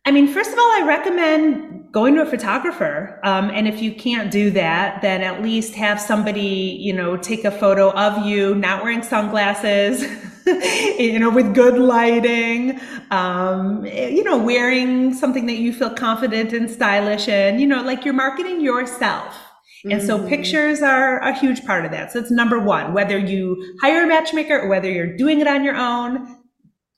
I 0.04 0.10
mean, 0.10 0.26
first 0.26 0.50
of 0.50 0.58
all, 0.58 0.64
I 0.64 0.84
recommend 0.86 1.92
going 1.92 2.14
to 2.14 2.22
a 2.22 2.26
photographer. 2.26 3.20
Um, 3.24 3.50
and 3.50 3.68
if 3.68 3.82
you 3.82 3.92
can't 3.92 4.30
do 4.30 4.50
that, 4.52 5.02
then 5.02 5.20
at 5.20 5.42
least 5.42 5.74
have 5.74 6.00
somebody, 6.00 6.78
you 6.80 6.94
know, 6.94 7.18
take 7.18 7.44
a 7.44 7.50
photo 7.50 7.90
of 7.90 8.24
you 8.24 8.54
not 8.54 8.82
wearing 8.82 9.02
sunglasses, 9.02 10.06
you 10.98 11.18
know, 11.18 11.30
with 11.30 11.54
good 11.54 11.78
lighting, 11.78 12.80
um, 13.10 13.84
you 13.86 14.24
know, 14.24 14.38
wearing 14.38 15.12
something 15.12 15.46
that 15.46 15.56
you 15.56 15.72
feel 15.72 15.90
confident 15.90 16.52
and 16.52 16.70
stylish 16.70 17.28
in, 17.28 17.58
you 17.58 17.66
know, 17.66 17.82
like 17.82 18.04
you're 18.04 18.14
marketing 18.14 18.60
yourself. 18.60 19.36
And 19.90 20.02
so 20.02 20.18
mm-hmm. 20.18 20.28
pictures 20.28 20.82
are 20.82 21.20
a 21.20 21.32
huge 21.32 21.64
part 21.64 21.84
of 21.84 21.92
that. 21.92 22.12
So 22.12 22.18
it's 22.18 22.30
number 22.30 22.58
one, 22.58 22.92
whether 22.92 23.16
you 23.16 23.76
hire 23.80 24.02
a 24.02 24.06
matchmaker 24.06 24.58
or 24.58 24.68
whether 24.68 24.90
you're 24.90 25.16
doing 25.16 25.40
it 25.40 25.46
on 25.46 25.62
your 25.62 25.76
own, 25.76 26.36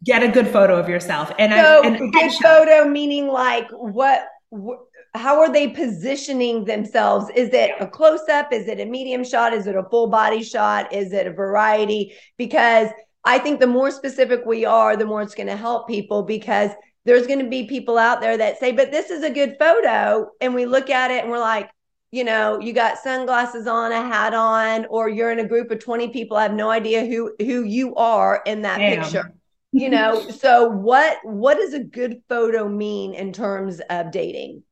get 0.04 0.22
a 0.22 0.28
good 0.28 0.48
photo 0.48 0.76
of 0.76 0.88
yourself. 0.88 1.30
And 1.38 1.52
so 1.52 1.82
I, 1.82 1.86
and 1.86 2.12
good 2.12 2.32
photo 2.42 2.88
meaning 2.88 3.28
like 3.28 3.68
what, 3.70 4.26
wh- 4.50 4.80
how 5.14 5.40
are 5.40 5.52
they 5.52 5.68
positioning 5.68 6.64
themselves? 6.64 7.30
Is 7.34 7.50
it 7.52 7.72
a 7.80 7.86
close 7.86 8.28
up? 8.30 8.52
Is 8.52 8.68
it 8.68 8.80
a 8.80 8.86
medium 8.86 9.24
shot? 9.24 9.52
Is 9.52 9.66
it 9.66 9.76
a 9.76 9.82
full 9.90 10.08
body 10.08 10.42
shot? 10.42 10.92
Is 10.92 11.12
it 11.12 11.26
a 11.26 11.32
variety? 11.32 12.14
Because 12.38 12.88
I 13.24 13.38
think 13.38 13.60
the 13.60 13.66
more 13.66 13.90
specific 13.90 14.44
we 14.46 14.64
are, 14.64 14.96
the 14.96 15.04
more 15.04 15.22
it's 15.22 15.34
going 15.34 15.48
to 15.48 15.56
help 15.56 15.88
people 15.88 16.22
because 16.22 16.70
there's 17.04 17.26
going 17.26 17.38
to 17.38 17.48
be 17.48 17.66
people 17.66 17.98
out 17.98 18.20
there 18.20 18.36
that 18.36 18.58
say, 18.58 18.72
but 18.72 18.90
this 18.90 19.10
is 19.10 19.22
a 19.22 19.30
good 19.30 19.56
photo. 19.58 20.30
And 20.40 20.54
we 20.54 20.66
look 20.66 20.90
at 20.90 21.10
it 21.10 21.22
and 21.22 21.30
we're 21.30 21.38
like, 21.38 21.70
you 22.10 22.24
know, 22.24 22.58
you 22.58 22.72
got 22.72 22.98
sunglasses 22.98 23.66
on, 23.66 23.92
a 23.92 24.02
hat 24.02 24.34
on, 24.34 24.86
or 24.86 25.08
you're 25.08 25.30
in 25.30 25.38
a 25.38 25.46
group 25.46 25.70
of 25.70 25.78
20 25.78 26.08
people. 26.08 26.36
I 26.36 26.42
have 26.42 26.54
no 26.54 26.70
idea 26.70 27.06
who 27.06 27.34
who 27.38 27.62
you 27.62 27.94
are 27.94 28.42
in 28.46 28.62
that 28.62 28.78
Damn. 28.78 29.02
picture 29.02 29.32
you 29.72 29.88
know 29.88 30.28
so 30.30 30.68
what 30.68 31.18
what 31.22 31.56
does 31.56 31.74
a 31.74 31.78
good 31.78 32.22
photo 32.28 32.68
mean 32.68 33.14
in 33.14 33.32
terms 33.32 33.80
of 33.90 34.10
dating 34.10 34.62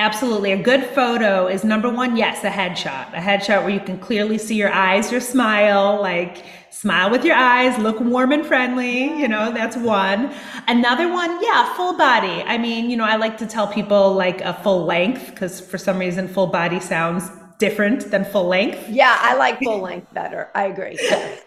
Absolutely. 0.00 0.52
A 0.52 0.62
good 0.62 0.84
photo 0.84 1.48
is 1.48 1.64
number 1.64 1.90
one, 1.90 2.16
yes, 2.16 2.44
a 2.44 2.48
headshot. 2.48 3.12
A 3.14 3.20
headshot 3.20 3.62
where 3.62 3.70
you 3.70 3.80
can 3.80 3.98
clearly 3.98 4.38
see 4.38 4.54
your 4.54 4.72
eyes, 4.72 5.10
your 5.10 5.20
smile, 5.20 6.00
like 6.00 6.44
smile 6.80 7.10
with 7.10 7.24
your 7.24 7.34
eyes, 7.34 7.76
look 7.78 7.98
warm 7.98 8.30
and 8.30 8.46
friendly. 8.46 9.04
You 9.18 9.26
know, 9.26 9.52
that's 9.52 9.76
one. 9.76 10.32
Another 10.68 11.12
one, 11.12 11.42
yeah, 11.42 11.74
full 11.74 11.96
body. 11.98 12.42
I 12.42 12.56
mean, 12.56 12.88
you 12.88 12.96
know, 12.96 13.04
I 13.04 13.16
like 13.16 13.36
to 13.38 13.46
tell 13.46 13.66
people 13.66 14.14
like 14.14 14.40
a 14.42 14.54
full 14.54 14.84
length 14.84 15.30
because 15.30 15.60
for 15.60 15.76
some 15.76 15.98
reason, 15.98 16.28
full 16.28 16.46
body 16.46 16.78
sounds 16.78 17.30
different 17.58 18.10
than 18.12 18.24
full 18.24 18.46
length. 18.46 18.88
Yeah, 18.88 19.16
I 19.20 19.34
like 19.34 19.58
full 19.58 19.80
length 19.80 20.14
better. 20.14 20.50
I 20.54 20.66
agree. 20.66 20.98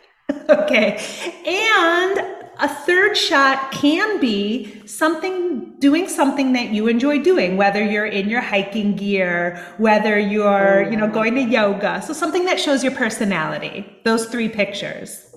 Okay. 0.49 0.97
And 1.45 2.40
a 2.61 2.69
third 2.69 3.17
shot 3.17 3.71
can 3.71 4.19
be 4.19 4.85
something 4.85 5.71
doing 5.79 6.07
something 6.07 6.53
that 6.53 6.69
you 6.69 6.87
enjoy 6.87 7.19
doing 7.19 7.57
whether 7.57 7.83
you're 7.83 8.05
in 8.05 8.29
your 8.29 8.41
hiking 8.41 8.95
gear 8.95 9.57
whether 9.77 10.19
you're 10.19 10.87
you 10.89 10.97
know 10.97 11.07
oh. 11.07 11.11
going 11.11 11.35
to 11.35 11.41
yoga. 11.41 12.01
So 12.01 12.13
something 12.13 12.45
that 12.45 12.59
shows 12.59 12.83
your 12.83 12.93
personality. 12.93 13.85
Those 14.03 14.25
three 14.25 14.49
pictures 14.49 15.30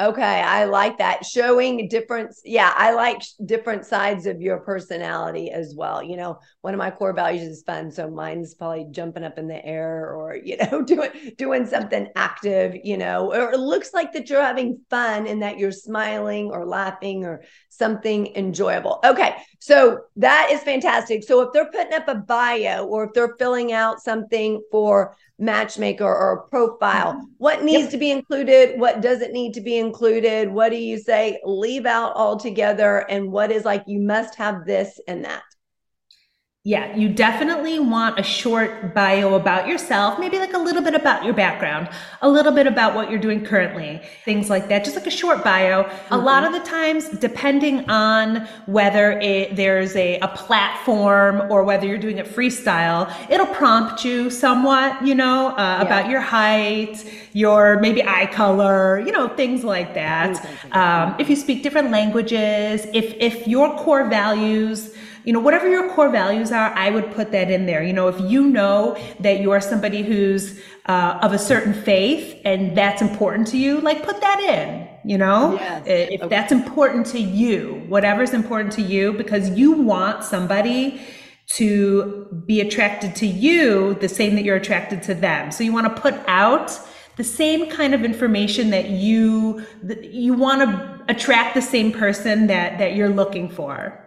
Okay, 0.00 0.22
I 0.22 0.64
like 0.64 0.96
that. 0.98 1.26
Showing 1.26 1.86
difference. 1.86 2.40
yeah, 2.46 2.72
I 2.74 2.94
like 2.94 3.20
different 3.44 3.84
sides 3.84 4.24
of 4.24 4.40
your 4.40 4.60
personality 4.60 5.50
as 5.50 5.74
well. 5.76 6.02
You 6.02 6.16
know, 6.16 6.40
one 6.62 6.72
of 6.72 6.78
my 6.78 6.90
core 6.90 7.12
values 7.12 7.42
is 7.42 7.62
fun, 7.62 7.90
so 7.90 8.10
mine's 8.10 8.54
probably 8.54 8.86
jumping 8.90 9.22
up 9.22 9.38
in 9.38 9.48
the 9.48 9.64
air 9.64 10.14
or 10.14 10.34
you 10.44 10.56
know 10.56 10.82
doing 10.82 11.10
doing 11.36 11.66
something 11.66 12.08
active. 12.16 12.74
You 12.82 12.96
know, 12.96 13.34
or 13.34 13.52
it 13.52 13.60
looks 13.60 13.92
like 13.92 14.14
that 14.14 14.30
you're 14.30 14.42
having 14.42 14.80
fun 14.88 15.26
and 15.26 15.42
that 15.42 15.58
you're 15.58 15.70
smiling 15.70 16.50
or 16.50 16.64
laughing 16.64 17.26
or 17.26 17.42
something 17.82 18.34
enjoyable. 18.36 19.00
Okay, 19.04 19.34
so 19.58 20.02
that 20.14 20.50
is 20.52 20.60
fantastic. 20.60 21.24
So 21.24 21.40
if 21.40 21.52
they're 21.52 21.72
putting 21.76 21.94
up 21.94 22.06
a 22.06 22.14
bio 22.14 22.86
or 22.86 23.04
if 23.04 23.12
they're 23.12 23.34
filling 23.38 23.72
out 23.72 24.00
something 24.00 24.62
for 24.70 25.16
matchmaker 25.38 26.04
or 26.04 26.32
a 26.34 26.48
profile 26.48 27.14
mm-hmm. 27.14 27.24
what 27.38 27.64
needs 27.64 27.84
yep. 27.84 27.90
to 27.90 27.98
be 27.98 28.12
included 28.12 28.78
what 28.78 29.00
doesn't 29.00 29.32
need 29.32 29.52
to 29.52 29.60
be 29.60 29.76
included 29.76 30.48
what 30.48 30.68
do 30.68 30.76
you 30.76 30.96
say 30.96 31.40
leave 31.44 31.84
out 31.84 32.14
altogether 32.14 32.98
and 33.10 33.32
what 33.32 33.50
is 33.50 33.64
like 33.64 33.82
you 33.88 33.98
must 33.98 34.36
have 34.36 34.64
this 34.64 35.00
and 35.08 35.24
that 35.24 35.42
Yeah, 36.64 36.94
you 36.94 37.08
definitely 37.08 37.80
want 37.80 38.20
a 38.20 38.22
short 38.22 38.94
bio 38.94 39.34
about 39.34 39.66
yourself, 39.66 40.20
maybe 40.20 40.38
like 40.38 40.52
a 40.52 40.58
little 40.58 40.80
bit 40.80 40.94
about 40.94 41.24
your 41.24 41.34
background, 41.34 41.88
a 42.20 42.28
little 42.30 42.52
bit 42.52 42.68
about 42.68 42.94
what 42.94 43.10
you're 43.10 43.18
doing 43.18 43.44
currently, 43.44 44.00
things 44.24 44.48
like 44.48 44.68
that, 44.68 44.84
just 44.84 44.94
like 44.94 45.08
a 45.08 45.10
short 45.10 45.42
bio. 45.42 45.82
Mm-hmm. 45.82 46.14
A 46.14 46.18
lot 46.18 46.44
of 46.44 46.52
the 46.52 46.60
times, 46.60 47.08
depending 47.08 47.90
on 47.90 48.46
whether 48.66 49.18
it, 49.18 49.56
there's 49.56 49.96
a, 49.96 50.20
a 50.20 50.28
platform 50.28 51.50
or 51.50 51.64
whether 51.64 51.84
you're 51.84 51.98
doing 51.98 52.18
it 52.18 52.26
freestyle, 52.26 53.12
it'll 53.28 53.44
prompt 53.46 54.04
you 54.04 54.30
somewhat, 54.30 55.04
you 55.04 55.16
know, 55.16 55.48
uh, 55.48 55.56
yeah. 55.56 55.82
about 55.82 56.08
your 56.08 56.20
height, 56.20 57.04
your 57.32 57.80
maybe 57.80 58.04
eye 58.04 58.26
color, 58.26 59.00
you 59.00 59.10
know, 59.10 59.26
things 59.26 59.64
like 59.64 59.94
that. 59.94 60.46
Um, 60.70 61.16
if 61.18 61.28
you 61.28 61.34
speak 61.34 61.64
different 61.64 61.90
languages, 61.90 62.86
if, 62.94 63.14
if 63.18 63.48
your 63.48 63.76
core 63.78 64.08
values, 64.08 64.94
you 65.24 65.32
know, 65.32 65.40
whatever 65.40 65.68
your 65.68 65.88
core 65.90 66.08
values 66.08 66.50
are, 66.52 66.70
I 66.74 66.90
would 66.90 67.12
put 67.12 67.30
that 67.32 67.50
in 67.50 67.66
there. 67.66 67.82
You 67.82 67.92
know, 67.92 68.08
if 68.08 68.20
you 68.20 68.48
know 68.48 68.96
that 69.20 69.40
you 69.40 69.50
are 69.52 69.60
somebody 69.60 70.02
who's 70.02 70.60
uh, 70.86 71.18
of 71.22 71.32
a 71.32 71.38
certain 71.38 71.74
faith 71.74 72.40
and 72.44 72.76
that's 72.76 73.02
important 73.02 73.48
to 73.48 73.58
you, 73.58 73.80
like 73.80 74.02
put 74.02 74.20
that 74.20 74.40
in, 74.40 74.88
you 75.08 75.18
know, 75.18 75.54
yes. 75.54 75.84
if 75.86 76.20
okay. 76.20 76.28
that's 76.28 76.52
important 76.52 77.06
to 77.06 77.20
you, 77.20 77.84
whatever's 77.88 78.32
important 78.32 78.72
to 78.72 78.82
you, 78.82 79.12
because 79.12 79.50
you 79.50 79.72
want 79.72 80.24
somebody 80.24 81.00
to 81.54 82.42
be 82.46 82.60
attracted 82.60 83.14
to 83.16 83.26
you 83.26 83.94
the 83.94 84.08
same 84.08 84.34
that 84.36 84.44
you're 84.44 84.56
attracted 84.56 85.02
to 85.02 85.14
them. 85.14 85.50
So 85.50 85.64
you 85.64 85.72
want 85.72 85.94
to 85.94 86.02
put 86.02 86.14
out 86.26 86.78
the 87.16 87.24
same 87.24 87.68
kind 87.68 87.94
of 87.94 88.04
information 88.04 88.70
that 88.70 88.90
you 88.90 89.64
you 90.02 90.34
want 90.34 90.62
to 90.62 91.04
attract 91.08 91.54
the 91.54 91.62
same 91.62 91.92
person 91.92 92.46
that 92.46 92.78
that 92.78 92.96
you're 92.96 93.10
looking 93.10 93.48
for. 93.48 94.01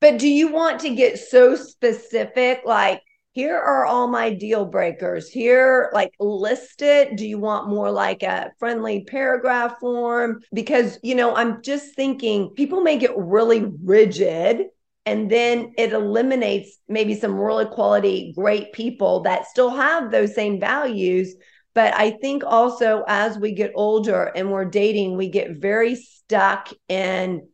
But 0.00 0.18
do 0.18 0.28
you 0.28 0.52
want 0.52 0.80
to 0.80 0.94
get 0.94 1.18
so 1.18 1.56
specific? 1.56 2.62
Like, 2.64 3.02
here 3.32 3.56
are 3.56 3.86
all 3.86 4.08
my 4.08 4.32
deal 4.34 4.66
breakers. 4.66 5.28
Here, 5.28 5.90
like, 5.94 6.12
list 6.20 6.82
it. 6.82 7.16
Do 7.16 7.26
you 7.26 7.38
want 7.38 7.70
more 7.70 7.90
like 7.90 8.22
a 8.22 8.52
friendly 8.58 9.04
paragraph 9.04 9.76
form? 9.80 10.42
Because, 10.52 10.98
you 11.02 11.14
know, 11.14 11.34
I'm 11.34 11.62
just 11.62 11.94
thinking 11.94 12.50
people 12.50 12.82
may 12.82 12.98
get 12.98 13.16
really 13.16 13.64
rigid 13.82 14.66
and 15.06 15.30
then 15.30 15.72
it 15.78 15.92
eliminates 15.92 16.78
maybe 16.88 17.14
some 17.14 17.34
really 17.34 17.64
quality, 17.64 18.32
great 18.36 18.72
people 18.72 19.20
that 19.20 19.46
still 19.46 19.70
have 19.70 20.10
those 20.10 20.34
same 20.34 20.60
values. 20.60 21.34
But 21.74 21.94
I 21.94 22.10
think 22.10 22.44
also 22.44 23.02
as 23.08 23.38
we 23.38 23.52
get 23.52 23.72
older 23.74 24.24
and 24.24 24.50
we're 24.50 24.66
dating, 24.66 25.16
we 25.16 25.30
get 25.30 25.56
very 25.56 25.96
stuck 25.96 26.68
in 26.88 27.48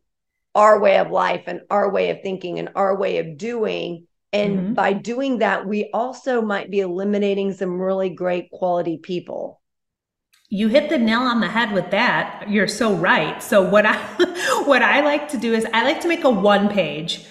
our 0.55 0.79
way 0.79 0.97
of 0.97 1.11
life 1.11 1.43
and 1.47 1.61
our 1.69 1.91
way 1.91 2.09
of 2.09 2.21
thinking 2.21 2.59
and 2.59 2.69
our 2.75 2.97
way 2.97 3.19
of 3.19 3.37
doing. 3.37 4.07
And 4.31 4.59
mm-hmm. 4.59 4.73
by 4.73 4.93
doing 4.93 5.39
that, 5.39 5.67
we 5.67 5.89
also 5.93 6.41
might 6.41 6.69
be 6.69 6.79
eliminating 6.79 7.53
some 7.53 7.79
really 7.79 8.09
great 8.09 8.51
quality 8.51 8.97
people. 8.97 9.61
You 10.49 10.67
hit 10.67 10.89
the 10.89 10.97
nail 10.97 11.21
on 11.21 11.41
the 11.41 11.47
head 11.47 11.71
with 11.73 11.91
that. 11.91 12.45
You're 12.49 12.67
so 12.67 12.93
right. 12.93 13.41
So 13.41 13.61
what 13.61 13.85
I 13.85 13.97
what 14.65 14.81
I 14.81 15.01
like 15.01 15.29
to 15.29 15.37
do 15.37 15.53
is 15.53 15.65
I 15.73 15.83
like 15.83 16.01
to 16.01 16.07
make 16.07 16.23
a 16.23 16.29
one 16.29 16.69
page 16.69 17.25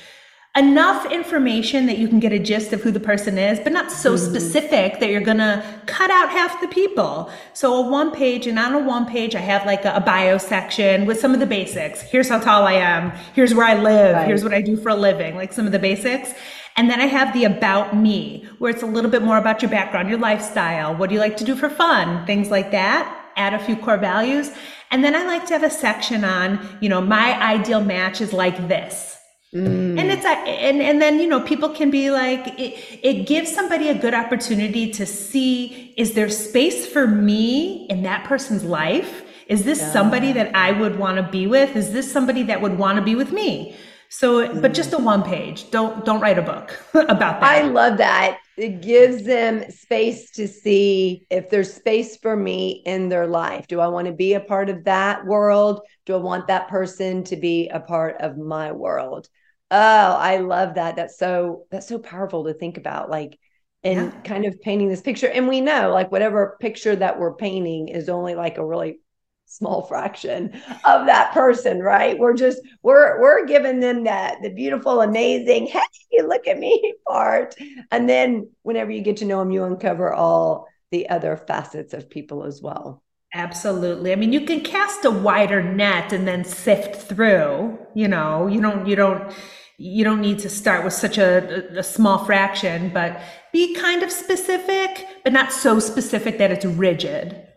enough 0.56 1.10
information 1.12 1.86
that 1.86 1.98
you 1.98 2.08
can 2.08 2.18
get 2.18 2.32
a 2.32 2.38
gist 2.38 2.72
of 2.72 2.82
who 2.82 2.90
the 2.90 3.00
person 3.00 3.38
is, 3.38 3.60
but 3.60 3.72
not 3.72 3.92
so 3.92 4.14
mm-hmm. 4.14 4.30
specific 4.30 4.98
that 4.98 5.10
you're 5.10 5.20
gonna 5.20 5.82
cut 5.86 6.10
out 6.10 6.30
half 6.30 6.60
the 6.60 6.68
people. 6.68 7.30
So 7.52 7.74
a 7.74 7.88
one 7.88 8.10
page, 8.10 8.46
and 8.46 8.58
on 8.58 8.74
a 8.74 8.78
one 8.78 9.06
page, 9.06 9.34
I 9.34 9.40
have 9.40 9.64
like 9.66 9.84
a, 9.84 9.94
a 9.94 10.00
bio 10.00 10.38
section 10.38 11.06
with 11.06 11.20
some 11.20 11.34
of 11.34 11.40
the 11.40 11.46
basics. 11.46 12.00
Here's 12.00 12.28
how 12.28 12.40
tall 12.40 12.66
I 12.66 12.74
am. 12.74 13.12
Here's 13.34 13.54
where 13.54 13.66
I 13.66 13.74
live. 13.74 14.16
Right. 14.16 14.26
Here's 14.26 14.42
what 14.42 14.54
I 14.54 14.62
do 14.62 14.76
for 14.76 14.88
a 14.88 14.96
living, 14.96 15.36
like 15.36 15.52
some 15.52 15.66
of 15.66 15.72
the 15.72 15.78
basics. 15.78 16.32
And 16.76 16.88
then 16.88 17.00
I 17.00 17.06
have 17.06 17.32
the 17.32 17.44
about 17.44 17.96
me, 17.96 18.46
where 18.58 18.70
it's 18.70 18.82
a 18.82 18.86
little 18.86 19.10
bit 19.10 19.22
more 19.22 19.36
about 19.36 19.62
your 19.62 19.70
background, 19.70 20.08
your 20.08 20.18
lifestyle. 20.18 20.94
What 20.94 21.08
do 21.08 21.14
you 21.14 21.20
like 21.20 21.36
to 21.38 21.44
do 21.44 21.56
for 21.56 21.68
fun? 21.68 22.24
Things 22.24 22.50
like 22.50 22.70
that. 22.70 23.32
Add 23.36 23.52
a 23.52 23.58
few 23.58 23.76
core 23.76 23.96
values. 23.96 24.52
And 24.90 25.04
then 25.04 25.14
I 25.14 25.24
like 25.24 25.46
to 25.46 25.52
have 25.54 25.64
a 25.64 25.70
section 25.70 26.24
on, 26.24 26.78
you 26.80 26.88
know, 26.88 27.00
my 27.00 27.40
ideal 27.42 27.82
match 27.82 28.20
is 28.20 28.32
like 28.32 28.68
this 28.68 29.17
Mm. 29.54 29.98
And 29.98 30.10
it's 30.10 30.26
a, 30.26 30.28
and 30.28 30.82
and 30.82 31.00
then 31.00 31.18
you 31.18 31.26
know 31.26 31.40
people 31.40 31.70
can 31.70 31.90
be 31.90 32.10
like 32.10 32.46
it, 32.58 33.00
it 33.02 33.26
gives 33.26 33.50
somebody 33.50 33.88
a 33.88 33.94
good 33.94 34.12
opportunity 34.12 34.90
to 34.92 35.06
see 35.06 35.94
is 35.96 36.12
there 36.12 36.28
space 36.28 36.86
for 36.86 37.06
me 37.06 37.86
in 37.88 38.02
that 38.02 38.24
person's 38.24 38.62
life? 38.62 39.24
Is 39.46 39.64
this 39.64 39.80
yeah. 39.80 39.90
somebody 39.90 40.32
that 40.32 40.54
I 40.54 40.72
would 40.72 40.98
want 40.98 41.16
to 41.16 41.22
be 41.22 41.46
with? 41.46 41.76
Is 41.76 41.92
this 41.92 42.12
somebody 42.12 42.42
that 42.42 42.60
would 42.60 42.76
want 42.76 42.96
to 42.96 43.02
be 43.02 43.14
with 43.14 43.32
me? 43.32 43.74
So, 44.10 44.46
mm. 44.46 44.60
but 44.60 44.74
just 44.74 44.92
a 44.92 44.98
one 44.98 45.22
page. 45.22 45.70
Don't 45.70 46.04
don't 46.04 46.20
write 46.20 46.38
a 46.38 46.42
book 46.42 46.78
about 46.94 47.40
that. 47.40 47.42
I 47.42 47.62
love 47.62 47.96
that. 47.98 48.40
It 48.58 48.82
gives 48.82 49.22
them 49.22 49.70
space 49.70 50.30
to 50.32 50.48
see 50.48 51.26
if 51.30 51.48
there's 51.48 51.72
space 51.72 52.16
for 52.16 52.36
me 52.36 52.82
in 52.84 53.08
their 53.08 53.26
life. 53.26 53.66
Do 53.68 53.80
I 53.80 53.86
want 53.88 54.06
to 54.08 54.12
be 54.12 54.34
a 54.34 54.40
part 54.40 54.68
of 54.68 54.84
that 54.84 55.24
world? 55.24 55.80
Do 56.06 56.14
I 56.14 56.18
want 56.18 56.48
that 56.48 56.68
person 56.68 57.24
to 57.24 57.36
be 57.36 57.68
a 57.68 57.80
part 57.80 58.20
of 58.20 58.36
my 58.36 58.72
world? 58.72 59.28
Oh, 59.70 59.76
I 59.78 60.38
love 60.38 60.74
that. 60.74 60.96
That's 60.96 61.18
so 61.18 61.66
that's 61.70 61.88
so 61.88 61.98
powerful 61.98 62.44
to 62.44 62.54
think 62.54 62.78
about. 62.78 63.10
Like 63.10 63.38
and 63.84 64.12
yeah. 64.12 64.20
kind 64.22 64.44
of 64.44 64.60
painting 64.60 64.88
this 64.88 65.02
picture. 65.02 65.28
And 65.28 65.48
we 65.48 65.60
know 65.60 65.90
like 65.92 66.10
whatever 66.10 66.56
picture 66.60 66.96
that 66.96 67.18
we're 67.18 67.34
painting 67.34 67.88
is 67.88 68.08
only 68.08 68.34
like 68.34 68.58
a 68.58 68.66
really 68.66 68.98
small 69.48 69.82
fraction 69.82 70.52
of 70.84 71.06
that 71.06 71.32
person, 71.32 71.80
right? 71.80 72.18
We're 72.18 72.34
just 72.34 72.60
we're 72.82 73.20
we're 73.20 73.46
giving 73.46 73.80
them 73.80 74.04
that 74.04 74.42
the 74.42 74.50
beautiful, 74.50 75.00
amazing, 75.00 75.66
hey, 75.66 75.80
look 76.22 76.46
at 76.46 76.58
me 76.58 76.94
part. 77.08 77.54
And 77.90 78.08
then 78.08 78.50
whenever 78.62 78.90
you 78.90 79.02
get 79.02 79.16
to 79.18 79.24
know 79.24 79.40
them, 79.40 79.50
you 79.50 79.64
uncover 79.64 80.12
all 80.12 80.66
the 80.90 81.08
other 81.08 81.36
facets 81.36 81.92
of 81.92 82.08
people 82.08 82.44
as 82.44 82.62
well. 82.62 83.02
Absolutely. 83.34 84.12
I 84.12 84.16
mean, 84.16 84.32
you 84.32 84.42
can 84.42 84.60
cast 84.62 85.04
a 85.04 85.10
wider 85.10 85.62
net 85.62 86.12
and 86.12 86.26
then 86.26 86.44
sift 86.44 86.96
through, 87.08 87.78
you 87.94 88.08
know, 88.08 88.46
you 88.46 88.60
don't, 88.60 88.86
you 88.86 88.96
don't, 88.96 89.34
you 89.76 90.02
don't 90.02 90.22
need 90.22 90.38
to 90.40 90.48
start 90.48 90.82
with 90.82 90.94
such 90.94 91.18
a, 91.18 91.78
a 91.78 91.82
small 91.82 92.24
fraction, 92.24 92.88
but 92.88 93.20
be 93.52 93.74
kind 93.74 94.02
of 94.02 94.10
specific, 94.10 95.06
but 95.24 95.32
not 95.32 95.52
so 95.52 95.78
specific 95.78 96.38
that 96.38 96.50
it's 96.50 96.64
rigid. 96.64 97.47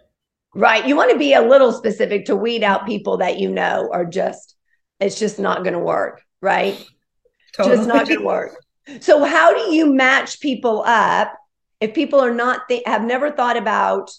Right. 0.54 0.86
You 0.86 0.96
want 0.96 1.12
to 1.12 1.18
be 1.18 1.34
a 1.34 1.42
little 1.42 1.72
specific 1.72 2.26
to 2.26 2.36
weed 2.36 2.64
out 2.64 2.86
people 2.86 3.18
that 3.18 3.40
you 3.40 3.50
know 3.50 3.90
are 3.92 4.06
just, 4.06 4.56
it's 5.00 5.18
just 5.18 5.40
not 5.40 5.64
going 5.64 5.74
to 5.74 5.80
work. 5.80 6.22
Right. 6.42 6.84
Totally. 7.54 7.78
Just 7.78 7.88
not 7.88 8.08
going 8.08 8.20
to 8.20 8.26
work. 8.26 8.64
So, 9.00 9.24
how 9.24 9.54
do 9.54 9.74
you 9.74 9.94
match 9.94 10.40
people 10.40 10.84
up 10.86 11.38
if 11.80 11.94
people 11.94 12.20
are 12.20 12.34
not, 12.34 12.68
th- 12.68 12.84
have 12.86 13.04
never 13.04 13.32
thought 13.32 13.58
about 13.58 14.12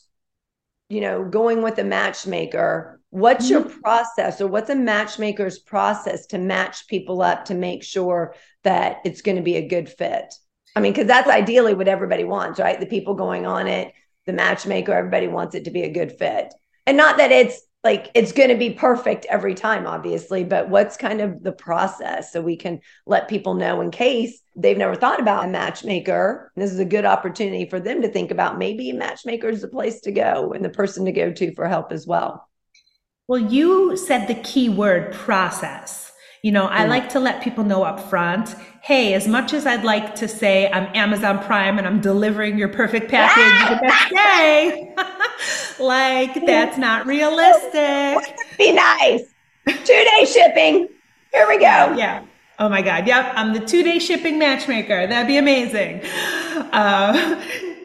you 0.93 1.01
know, 1.01 1.25
going 1.25 1.63
with 1.63 1.79
a 1.79 1.85
matchmaker, 1.85 3.01
what's 3.09 3.49
your 3.49 3.63
mm-hmm. 3.63 3.81
process 3.81 4.43
or 4.43 4.47
what's 4.47 4.69
a 4.69 4.75
matchmaker's 4.75 5.59
process 5.59 6.27
to 6.27 6.37
match 6.37 6.87
people 6.87 7.23
up 7.23 7.47
to 7.47 7.55
make 7.55 7.83
sure 7.83 8.35
that 8.63 8.99
it's 9.03 9.23
going 9.23 9.39
to 9.39 9.43
be 9.43 9.57
a 9.57 9.67
good 9.67 9.89
fit? 9.89 10.35
I 10.77 10.81
mean, 10.81 10.93
because 10.93 11.07
that's 11.07 11.31
ideally 11.31 11.73
what 11.73 11.89
everybody 11.89 12.25
wants, 12.25 12.61
right? 12.61 12.79
The 12.79 12.85
people 12.85 13.15
going 13.15 13.47
on 13.47 13.69
it, 13.69 13.95
the 14.27 14.33
matchmaker, 14.33 14.93
everybody 14.93 15.29
wants 15.29 15.55
it 15.55 15.65
to 15.65 15.71
be 15.71 15.83
a 15.83 15.93
good 15.93 16.13
fit. 16.13 16.53
And 16.87 16.97
not 16.97 17.19
that 17.19 17.33
it's 17.33 17.61
like 17.85 18.11
it's 18.15 18.33
going 18.33 18.49
to 18.49 18.57
be 18.57 18.71
perfect 18.71 19.27
every 19.27 19.55
time 19.55 19.87
obviously 19.87 20.45
but 20.45 20.69
what's 20.69 20.97
kind 20.97 21.21
of 21.21 21.43
the 21.43 21.53
process 21.53 22.33
so 22.33 22.41
we 22.41 22.57
can 22.57 22.81
let 23.07 23.29
people 23.29 23.55
know 23.55 23.81
in 23.81 23.91
case 23.91 24.41
they've 24.55 24.79
never 24.79 24.95
thought 24.95 25.21
about 25.21 25.45
a 25.45 25.49
matchmaker? 25.49 26.53
This 26.57 26.73
is 26.73 26.79
a 26.79 26.85
good 26.85 27.05
opportunity 27.05 27.69
for 27.69 27.81
them 27.81 28.03
to 28.03 28.09
think 28.09 28.31
about 28.31 28.59
maybe 28.59 28.91
a 28.91 28.95
matchmaker 28.95 29.49
is 29.49 29.63
the 29.63 29.69
place 29.69 30.01
to 30.03 30.13
go 30.13 30.53
and 30.53 30.65
the 30.65 30.71
person 30.71 31.05
to 31.07 31.13
go 31.13 31.33
to 31.33 31.55
for 31.55 31.69
help 31.69 31.93
as 31.93 32.07
well. 32.07 32.49
Well 33.29 33.41
you 33.41 33.97
said 33.97 34.27
the 34.27 34.35
key 34.43 34.69
word 34.69 35.13
process 35.13 36.12
you 36.43 36.51
know, 36.51 36.67
I 36.67 36.87
like 36.87 37.09
to 37.11 37.21
let 37.21 37.41
people 37.41 37.63
know 37.63 37.85
up 37.85 38.01
front, 38.11 38.57
hey, 38.83 39.15
as 39.15 39.29
much 39.29 39.53
as 39.53 39.65
I'd 39.65 39.85
like 39.85 40.17
to 40.17 40.27
say 40.27 40.69
I'm 40.73 40.89
Amazon 40.93 41.39
Prime 41.39 41.79
and 41.79 41.87
I'm 41.87 42.01
delivering 42.01 42.59
your 42.59 42.69
perfect 42.69 43.09
package 43.09 43.69
the 43.69 43.81
next 43.87 44.11
day, 44.11 44.93
like 45.79 46.45
that's 46.45 46.77
not 46.77 47.07
realistic. 47.07 48.37
Be 48.59 48.73
nice. 48.73 49.23
Two 49.67 49.85
day 49.85 50.27
shipping. 50.27 50.89
Here 51.33 51.47
we 51.47 51.59
go. 51.59 51.95
Yeah. 51.95 52.25
Oh 52.59 52.69
my 52.69 52.83
God. 52.83 53.07
Yep. 53.07 53.35
I'm 53.37 53.53
the 53.53 53.61
two 53.61 53.85
day 53.85 54.01
shipping 54.01 54.37
matchmaker. 54.37 55.07
That'd 55.07 55.29
be 55.29 55.37
amazing. 55.37 56.01
Uh, 56.73 57.41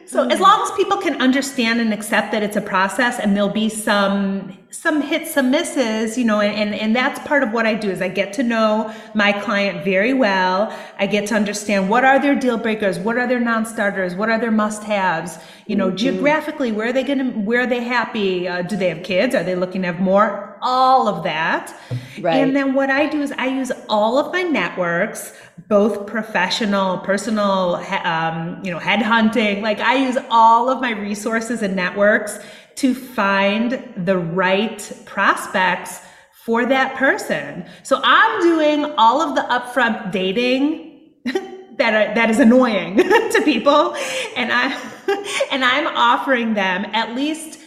so 0.06 0.26
as 0.26 0.40
long 0.40 0.62
as 0.62 0.76
people 0.76 0.96
can 0.96 1.22
understand 1.22 1.80
and 1.80 1.92
accept 1.92 2.32
that 2.32 2.42
it's 2.42 2.56
a 2.56 2.60
process 2.60 3.20
and 3.20 3.36
there'll 3.36 3.48
be 3.50 3.68
some 3.68 4.57
some 4.70 5.00
hits, 5.00 5.32
some 5.32 5.50
misses, 5.50 6.18
you 6.18 6.24
know, 6.24 6.40
and, 6.40 6.74
and 6.74 6.94
that's 6.94 7.18
part 7.26 7.42
of 7.42 7.52
what 7.52 7.66
I 7.66 7.74
do 7.74 7.90
is 7.90 8.02
I 8.02 8.08
get 8.08 8.34
to 8.34 8.42
know 8.42 8.94
my 9.14 9.32
client 9.32 9.82
very 9.82 10.12
well. 10.12 10.76
I 10.98 11.06
get 11.06 11.26
to 11.28 11.34
understand 11.34 11.88
what 11.88 12.04
are 12.04 12.20
their 12.20 12.34
deal 12.34 12.58
breakers, 12.58 12.98
what 12.98 13.16
are 13.16 13.26
their 13.26 13.40
non-starters, 13.40 14.14
what 14.14 14.28
are 14.28 14.38
their 14.38 14.50
must-haves, 14.50 15.38
you 15.66 15.74
know, 15.74 15.88
mm-hmm. 15.88 15.96
geographically, 15.96 16.70
where 16.72 16.88
are 16.88 16.92
they 16.92 17.02
going 17.02 17.18
to, 17.18 17.38
where 17.38 17.62
are 17.62 17.66
they 17.66 17.82
happy? 17.82 18.46
Uh, 18.46 18.60
do 18.62 18.76
they 18.76 18.90
have 18.90 19.02
kids? 19.02 19.34
Are 19.34 19.42
they 19.42 19.54
looking 19.54 19.82
to 19.82 19.86
have 19.86 20.00
more? 20.00 20.58
All 20.60 21.08
of 21.08 21.24
that. 21.24 21.74
Right. 22.20 22.36
And 22.36 22.54
then 22.54 22.74
what 22.74 22.90
I 22.90 23.06
do 23.06 23.22
is 23.22 23.32
I 23.32 23.46
use 23.46 23.72
all 23.88 24.18
of 24.18 24.32
my 24.32 24.42
networks, 24.42 25.34
both 25.68 26.06
professional, 26.06 26.98
personal, 26.98 27.76
um, 28.04 28.60
you 28.62 28.70
know, 28.70 28.78
headhunting. 28.78 29.62
Like 29.62 29.80
I 29.80 29.94
use 29.96 30.18
all 30.30 30.68
of 30.68 30.80
my 30.80 30.90
resources 30.90 31.62
and 31.62 31.74
networks 31.74 32.38
to 32.78 32.94
find 32.94 33.92
the 33.96 34.16
right 34.16 34.92
prospects 35.04 36.00
for 36.32 36.64
that 36.66 36.96
person. 36.96 37.66
So 37.82 38.00
I'm 38.02 38.40
doing 38.40 38.84
all 38.96 39.20
of 39.20 39.34
the 39.34 39.42
upfront 39.42 40.12
dating 40.12 41.12
that 41.24 42.10
are, 42.10 42.14
that 42.14 42.30
is 42.30 42.38
annoying 42.38 42.96
to 42.98 43.42
people 43.44 43.94
and 44.36 44.52
I 44.52 44.72
and 45.50 45.64
I'm 45.64 45.86
offering 45.88 46.54
them 46.54 46.84
at 46.92 47.14
least 47.14 47.57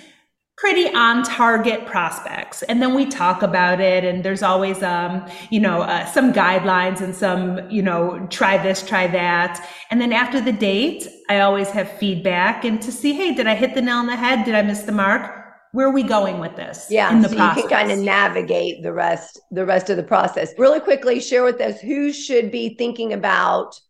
pretty 0.62 0.94
on 0.94 1.24
target 1.24 1.88
prospects. 1.88 2.62
And 2.62 2.80
then 2.80 2.94
we 2.94 3.08
talk 3.08 3.42
about 3.42 3.82
it 3.82 4.04
and 4.04 4.24
there's 4.24 4.44
always 4.44 4.84
um 4.84 5.26
you 5.50 5.60
know 5.60 5.82
uh, 5.82 6.06
some 6.06 6.32
guidelines 6.32 7.02
and 7.02 7.16
some 7.16 7.68
you 7.72 7.82
know 7.82 8.28
try 8.30 8.60
this 8.62 8.88
try 8.88 9.08
that. 9.08 9.68
And 9.90 10.00
then 10.00 10.14
after 10.14 10.40
the 10.40 10.52
date 10.52 11.08
i 11.30 11.40
always 11.40 11.70
have 11.72 11.92
feedback 11.98 12.64
and 12.64 12.80
to 12.80 12.92
see 12.92 13.14
hey 13.14 13.34
did 13.34 13.48
i 13.48 13.56
hit 13.56 13.74
the 13.74 13.82
nail 13.82 13.98
on 13.98 14.06
the 14.06 14.16
head? 14.16 14.46
Did 14.46 14.54
i 14.54 14.62
miss 14.62 14.84
the 14.84 14.92
mark? 14.92 15.24
Where 15.72 15.88
are 15.88 15.94
we 15.94 16.04
going 16.04 16.38
with 16.40 16.56
this 16.56 16.86
yeah 16.92 17.12
in 17.12 17.24
the 17.24 17.30
so 17.30 17.38
process? 17.38 17.64
you 17.64 17.68
can 17.68 17.78
kind 17.80 17.92
of 17.92 17.98
navigate 17.98 18.84
the 18.84 18.94
rest 18.94 19.42
the 19.50 19.66
rest 19.66 19.90
of 19.90 19.98
the 19.98 20.04
process. 20.04 20.54
Really 20.60 20.80
quickly 20.80 21.20
share 21.20 21.44
with 21.44 21.60
us 21.60 21.82
who 21.82 22.14
should 22.14 22.52
be 22.52 22.76
thinking 22.76 23.14
about 23.14 23.82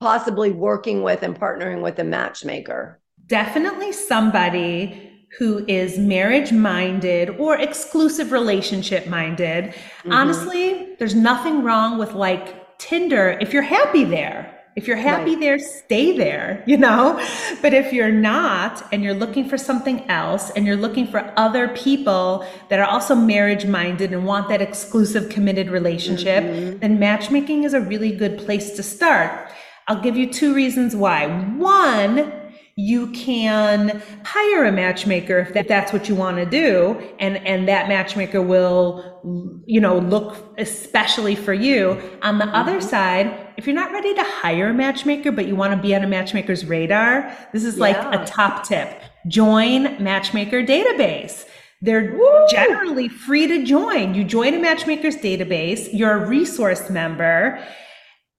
possibly 0.00 0.50
working 0.50 1.02
with 1.02 1.22
and 1.22 1.38
partnering 1.38 1.82
with 1.82 1.98
a 1.98 2.04
matchmaker. 2.04 3.02
Definitely 3.26 3.92
somebody 3.92 5.09
who 5.38 5.64
is 5.66 5.98
marriage 5.98 6.52
minded 6.52 7.30
or 7.30 7.56
exclusive 7.56 8.32
relationship 8.32 9.06
minded. 9.06 9.64
Mm-hmm. 9.64 10.12
Honestly, 10.12 10.94
there's 10.98 11.14
nothing 11.14 11.62
wrong 11.62 11.98
with 11.98 12.14
like 12.14 12.78
Tinder 12.78 13.38
if 13.40 13.52
you're 13.52 13.62
happy 13.62 14.04
there. 14.04 14.56
If 14.76 14.86
you're 14.86 14.96
happy 14.96 15.32
right. 15.32 15.40
there, 15.40 15.58
stay 15.58 16.16
there, 16.16 16.62
you 16.66 16.76
know? 16.76 17.24
But 17.60 17.74
if 17.74 17.92
you're 17.92 18.12
not 18.12 18.86
and 18.92 19.02
you're 19.02 19.14
looking 19.14 19.48
for 19.48 19.58
something 19.58 20.08
else 20.08 20.50
and 20.50 20.64
you're 20.64 20.76
looking 20.76 21.08
for 21.08 21.32
other 21.36 21.68
people 21.68 22.46
that 22.68 22.78
are 22.78 22.86
also 22.86 23.14
marriage 23.14 23.66
minded 23.66 24.12
and 24.12 24.24
want 24.24 24.48
that 24.48 24.62
exclusive 24.62 25.28
committed 25.28 25.70
relationship, 25.70 26.44
mm-hmm. 26.44 26.78
then 26.78 26.98
matchmaking 26.98 27.64
is 27.64 27.74
a 27.74 27.80
really 27.80 28.12
good 28.12 28.38
place 28.38 28.72
to 28.76 28.82
start. 28.82 29.50
I'll 29.88 30.00
give 30.00 30.16
you 30.16 30.32
two 30.32 30.54
reasons 30.54 30.94
why. 30.94 31.26
One, 31.56 32.32
you 32.80 33.08
can 33.08 34.00
hire 34.24 34.64
a 34.64 34.72
matchmaker 34.72 35.40
if 35.40 35.52
that, 35.52 35.68
that's 35.68 35.92
what 35.92 36.08
you 36.08 36.14
want 36.14 36.38
to 36.38 36.46
do 36.46 36.98
and 37.18 37.36
and 37.46 37.68
that 37.68 37.88
matchmaker 37.88 38.40
will 38.40 39.62
you 39.66 39.80
know 39.80 39.98
look 39.98 40.54
especially 40.58 41.34
for 41.34 41.52
you. 41.52 42.00
On 42.22 42.38
the 42.38 42.46
mm-hmm. 42.46 42.54
other 42.54 42.80
side 42.80 43.48
if 43.58 43.66
you're 43.66 43.74
not 43.74 43.92
ready 43.92 44.14
to 44.14 44.22
hire 44.22 44.70
a 44.70 44.74
matchmaker 44.74 45.30
but 45.30 45.46
you 45.46 45.54
want 45.54 45.74
to 45.74 45.80
be 45.80 45.94
on 45.94 46.02
a 46.02 46.08
matchmaker's 46.08 46.64
radar 46.64 47.36
this 47.52 47.64
is 47.64 47.78
like 47.78 47.96
a 47.96 48.24
top 48.24 48.64
tip. 48.66 49.02
Join 49.28 50.02
matchmaker 50.02 50.62
database. 50.62 51.44
They're 51.82 52.14
Woo! 52.16 52.46
generally 52.50 53.08
free 53.08 53.46
to 53.46 53.64
join. 53.64 54.14
You 54.14 54.24
join 54.24 54.54
a 54.54 54.58
matchmaker's 54.58 55.16
database. 55.16 55.88
You're 55.92 56.12
a 56.12 56.26
resource 56.26 56.88
member. 56.88 57.62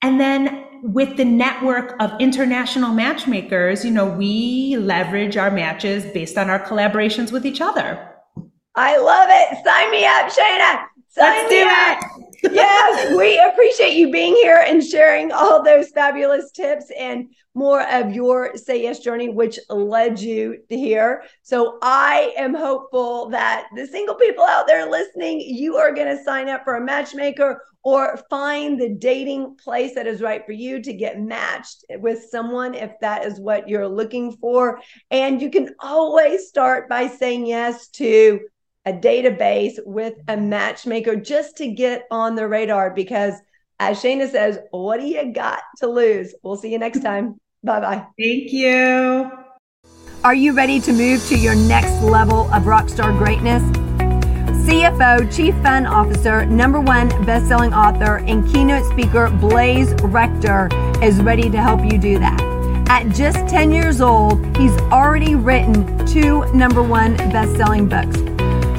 And 0.02 0.20
then 0.20 0.66
with 0.84 1.18
the 1.18 1.26
network 1.26 1.96
of 2.00 2.12
international 2.20 2.94
matchmakers, 2.94 3.86
you 3.86 3.92
know, 3.92 4.06
we 4.06 4.78
leverage 4.78 5.38
our 5.38 5.52
matches 5.52 6.06
based 6.14 6.38
on 6.38 6.50
our 6.50 6.60
collaborations 6.60 7.32
with 7.32 7.46
each 7.46 7.62
other. 7.62 8.08
I 8.76 8.98
love 8.98 9.28
it. 9.32 9.64
Sign 9.64 9.92
me 9.92 10.06
up, 10.06 10.32
Shana. 10.32 10.86
Sign 11.10 11.36
Let's 11.36 11.50
do 11.50 11.68
up. 11.68 12.20
it. 12.20 12.21
Yes, 12.44 13.16
we 13.16 13.40
appreciate 13.40 13.94
you 13.94 14.12
being 14.12 14.36
here 14.36 14.64
and 14.66 14.84
sharing 14.84 15.32
all 15.32 15.64
those 15.64 15.90
fabulous 15.90 16.52
tips 16.52 16.92
and 16.98 17.28
more 17.54 17.82
of 17.90 18.14
your 18.14 18.56
Say 18.56 18.84
Yes 18.84 19.00
journey, 19.00 19.30
which 19.30 19.60
led 19.70 20.20
you 20.20 20.58
to 20.70 20.78
here. 20.78 21.24
So 21.42 21.78
I 21.82 22.34
am 22.38 22.54
hopeful 22.54 23.30
that 23.30 23.68
the 23.76 23.86
single 23.86 24.16
people 24.16 24.46
out 24.46 24.68
there 24.68 24.90
listening, 24.90 25.42
you 25.42 25.78
are 25.78 25.94
going 25.94 26.16
to 26.16 26.24
sign 26.24 26.48
up 26.48 26.64
for 26.64 26.76
a 26.76 26.82
matchmaker 26.82 27.62
or 27.84 28.20
find 28.30 28.80
the 28.80 28.90
dating 28.90 29.58
place 29.58 29.96
that 29.96 30.08
is 30.08 30.22
right 30.22 30.46
for 30.46 30.52
you 30.52 30.82
to 30.82 30.94
get 30.94 31.20
matched 31.20 31.84
with 32.00 32.24
someone 32.30 32.76
if 32.76 32.92
that 33.02 33.26
is 33.26 33.40
what 33.40 33.68
you're 33.68 33.88
looking 33.88 34.32
for. 34.38 34.80
And 35.10 35.42
you 35.42 35.50
can 35.50 35.74
always 35.80 36.48
start 36.48 36.88
by 36.88 37.08
saying 37.08 37.48
yes 37.48 37.88
to 37.90 38.40
a 38.86 38.94
database 38.94 39.76
with 39.86 40.16
a 40.28 40.38
matchmaker 40.38 41.16
just 41.16 41.58
to 41.58 41.68
get 41.68 42.06
on 42.10 42.36
the 42.36 42.48
radar 42.48 42.90
because 42.90 43.36
as 43.80 43.98
Shana 43.98 44.30
says, 44.30 44.60
what 44.70 45.00
do 45.00 45.08
you 45.08 45.34
got 45.34 45.62
to 45.78 45.88
lose? 45.88 46.36
We'll 46.44 46.56
see 46.56 46.72
you 46.72 46.80
next 46.80 47.00
time. 47.04 47.40
Bye 47.64 47.80
bye. 47.80 48.06
Thank 48.20 48.52
you. 48.52 49.32
Are 50.24 50.36
you 50.36 50.54
ready 50.54 50.80
to 50.82 50.94
move 50.94 51.28
to 51.30 51.38
your 51.38 51.56
next 51.56 52.04
level 52.04 52.42
of 52.54 52.64
rockstar 52.64 53.18
greatness? 53.18 53.64
CFO, 54.68 55.36
Chief 55.36 55.56
Fun 55.64 55.88
Officer, 55.88 56.46
number 56.46 56.80
one 56.80 57.10
best-selling 57.26 57.74
author, 57.74 58.18
and 58.18 58.48
keynote 58.54 58.86
speaker 58.92 59.32
Blaze 59.32 59.94
Rector 60.04 60.70
is 61.02 61.20
ready 61.20 61.50
to 61.50 61.60
help 61.60 61.84
you 61.84 61.98
do 61.98 62.20
that. 62.20 62.40
At 62.88 63.10
just 63.16 63.40
10 63.48 63.72
years 63.72 64.00
old, 64.02 64.56
he's 64.58 64.78
already 64.92 65.34
written 65.34 66.06
two 66.06 66.46
number 66.54 66.84
one 66.84 67.18
best-selling 67.18 67.88
books. 67.88 68.31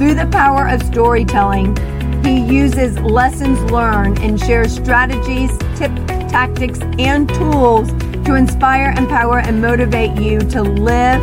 Through 0.03 0.15
the 0.15 0.27
power 0.27 0.67
of 0.67 0.83
storytelling, 0.83 1.77
he 2.25 2.37
uses 2.37 2.99
lessons 2.99 3.57
learned 3.71 4.19
and 4.19 4.37
shares 4.37 4.75
strategies, 4.75 5.49
tips, 5.77 6.01
tactics, 6.29 6.79
and 6.99 7.29
tools 7.29 7.87
to 8.25 8.35
inspire, 8.35 8.93
empower, 8.97 9.39
and 9.39 9.61
motivate 9.61 10.19
you 10.19 10.39
to 10.39 10.61
live 10.61 11.21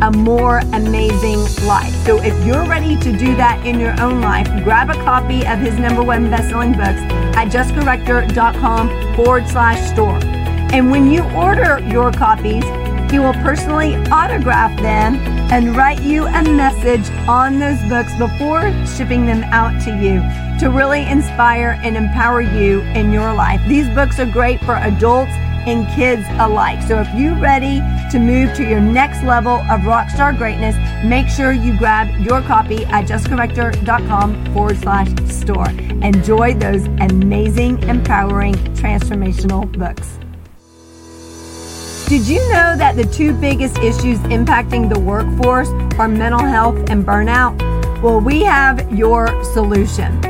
a 0.00 0.10
more 0.10 0.60
amazing 0.72 1.40
life. 1.66 1.92
So 2.06 2.22
if 2.22 2.32
you're 2.46 2.64
ready 2.64 2.96
to 3.00 3.12
do 3.12 3.36
that 3.36 3.66
in 3.66 3.78
your 3.78 4.00
own 4.00 4.22
life, 4.22 4.46
grab 4.64 4.88
a 4.88 4.94
copy 4.94 5.46
of 5.46 5.58
his 5.58 5.78
number 5.78 6.02
one 6.02 6.30
best-selling 6.30 6.72
books 6.72 7.02
at 7.36 7.48
jessicarector.com 7.48 9.14
forward 9.14 9.46
slash 9.46 9.92
store. 9.92 10.18
And 10.72 10.90
when 10.90 11.10
you 11.10 11.22
order 11.32 11.80
your 11.80 12.10
copies, 12.10 12.64
he 13.12 13.18
will 13.18 13.34
personally 13.34 13.94
autograph 14.10 14.74
them 14.80 15.31
and 15.52 15.76
write 15.76 16.00
you 16.00 16.24
a 16.24 16.42
message 16.44 17.06
on 17.28 17.58
those 17.58 17.78
books 17.82 18.10
before 18.16 18.72
shipping 18.86 19.26
them 19.26 19.44
out 19.52 19.78
to 19.82 19.90
you 19.90 20.22
to 20.58 20.74
really 20.74 21.06
inspire 21.06 21.78
and 21.84 21.94
empower 21.94 22.40
you 22.40 22.80
in 22.96 23.12
your 23.12 23.34
life. 23.34 23.60
These 23.68 23.86
books 23.90 24.18
are 24.18 24.24
great 24.24 24.60
for 24.60 24.76
adults 24.76 25.32
and 25.66 25.86
kids 25.94 26.24
alike. 26.38 26.80
So 26.88 27.00
if 27.00 27.14
you're 27.14 27.38
ready 27.38 27.80
to 28.12 28.18
move 28.18 28.56
to 28.56 28.66
your 28.66 28.80
next 28.80 29.24
level 29.24 29.56
of 29.56 29.82
rockstar 29.82 30.34
greatness, 30.38 30.74
make 31.04 31.28
sure 31.28 31.52
you 31.52 31.76
grab 31.76 32.08
your 32.18 32.40
copy 32.40 32.86
at 32.86 33.04
jessicarector.com 33.04 34.54
forward 34.54 34.78
slash 34.78 35.10
store. 35.30 35.68
Enjoy 36.02 36.54
those 36.54 36.86
amazing, 36.98 37.82
empowering, 37.82 38.54
transformational 38.74 39.70
books. 39.70 40.18
Did 42.12 42.28
you 42.28 42.46
know 42.52 42.76
that 42.76 42.94
the 42.94 43.06
two 43.06 43.32
biggest 43.32 43.78
issues 43.78 44.18
impacting 44.28 44.92
the 44.92 45.00
workforce 45.00 45.70
are 45.98 46.08
mental 46.08 46.44
health 46.44 46.76
and 46.90 47.06
burnout? 47.06 47.56
Well, 48.02 48.20
we 48.20 48.42
have 48.42 48.92
your 48.92 49.42
solution. 49.54 50.20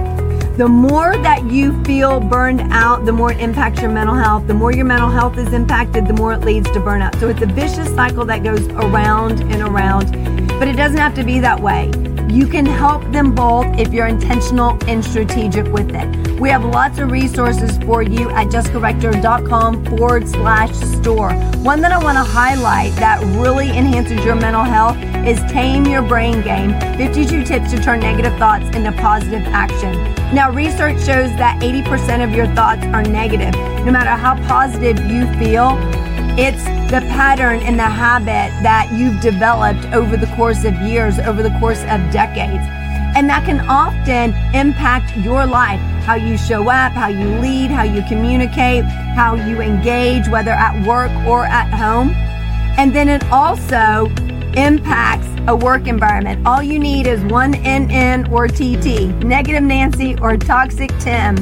The 0.56 0.68
more 0.68 1.16
that 1.16 1.42
you 1.50 1.82
feel 1.82 2.20
burned 2.20 2.60
out, 2.70 3.04
the 3.04 3.10
more 3.10 3.32
it 3.32 3.40
impacts 3.40 3.82
your 3.82 3.90
mental 3.90 4.14
health. 4.14 4.46
The 4.46 4.54
more 4.54 4.72
your 4.72 4.84
mental 4.84 5.10
health 5.10 5.36
is 5.38 5.52
impacted, 5.52 6.06
the 6.06 6.14
more 6.14 6.32
it 6.34 6.42
leads 6.42 6.70
to 6.70 6.78
burnout. 6.78 7.18
So 7.18 7.28
it's 7.28 7.42
a 7.42 7.46
vicious 7.46 7.92
cycle 7.96 8.24
that 8.26 8.44
goes 8.44 8.64
around 8.68 9.40
and 9.40 9.60
around, 9.62 10.12
but 10.60 10.68
it 10.68 10.76
doesn't 10.76 10.98
have 10.98 11.16
to 11.16 11.24
be 11.24 11.40
that 11.40 11.58
way. 11.58 11.90
You 12.28 12.46
can 12.46 12.66
help 12.66 13.02
them 13.12 13.34
both 13.34 13.78
if 13.78 13.92
you're 13.92 14.06
intentional 14.06 14.78
and 14.86 15.04
strategic 15.04 15.66
with 15.66 15.90
it. 15.94 16.40
We 16.40 16.48
have 16.48 16.64
lots 16.64 16.98
of 16.98 17.10
resources 17.10 17.76
for 17.78 18.02
you 18.02 18.30
at 18.30 18.48
jessicarector.com 18.48 19.84
forward 19.86 20.28
slash 20.28 20.74
store. 20.74 21.32
One 21.62 21.80
that 21.82 21.92
I 21.92 22.02
want 22.02 22.16
to 22.16 22.24
highlight 22.24 22.92
that 22.96 23.22
really 23.40 23.68
enhances 23.70 24.24
your 24.24 24.34
mental 24.34 24.64
health 24.64 24.96
is 25.26 25.38
Tame 25.52 25.86
Your 25.86 26.02
Brain 26.02 26.42
Game 26.42 26.72
52 26.96 27.44
Tips 27.44 27.70
to 27.70 27.80
Turn 27.80 28.00
Negative 28.00 28.36
Thoughts 28.38 28.64
into 28.74 28.92
Positive 28.92 29.42
Action. 29.46 29.92
Now, 30.34 30.50
research 30.50 30.96
shows 30.96 31.30
that 31.36 31.60
80% 31.60 32.24
of 32.24 32.34
your 32.34 32.46
thoughts 32.54 32.84
are 32.86 33.02
negative. 33.02 33.54
No 33.84 33.92
matter 33.92 34.10
how 34.10 34.34
positive 34.48 34.98
you 35.10 35.26
feel, 35.34 35.76
it's 36.38 36.64
the 36.90 37.00
pattern 37.12 37.60
and 37.60 37.78
the 37.78 37.82
habit 37.82 38.50
that 38.62 38.90
you've 38.92 39.20
developed 39.20 39.84
over 39.92 40.16
the 40.16 40.26
course 40.34 40.64
of 40.64 40.74
years, 40.80 41.18
over 41.18 41.42
the 41.42 41.54
course 41.60 41.82
of 41.82 42.00
decades. 42.10 42.64
And 43.14 43.28
that 43.28 43.44
can 43.44 43.60
often 43.68 44.32
impact 44.54 45.14
your 45.18 45.44
life 45.44 45.80
how 46.04 46.14
you 46.14 46.38
show 46.38 46.70
up, 46.70 46.92
how 46.92 47.08
you 47.08 47.28
lead, 47.40 47.70
how 47.70 47.82
you 47.82 48.02
communicate, 48.08 48.84
how 49.14 49.34
you 49.34 49.60
engage, 49.60 50.26
whether 50.28 50.50
at 50.50 50.86
work 50.86 51.10
or 51.26 51.44
at 51.44 51.70
home. 51.70 52.10
And 52.78 52.94
then 52.94 53.10
it 53.10 53.22
also 53.30 54.06
impacts 54.54 55.28
a 55.46 55.54
work 55.54 55.86
environment. 55.86 56.46
All 56.46 56.62
you 56.62 56.78
need 56.78 57.06
is 57.06 57.22
one 57.24 57.52
NN 57.52 58.30
or 58.32 58.48
TT, 58.48 59.22
negative 59.22 59.62
Nancy 59.62 60.16
or 60.20 60.38
toxic 60.38 60.90
Tim, 60.98 61.36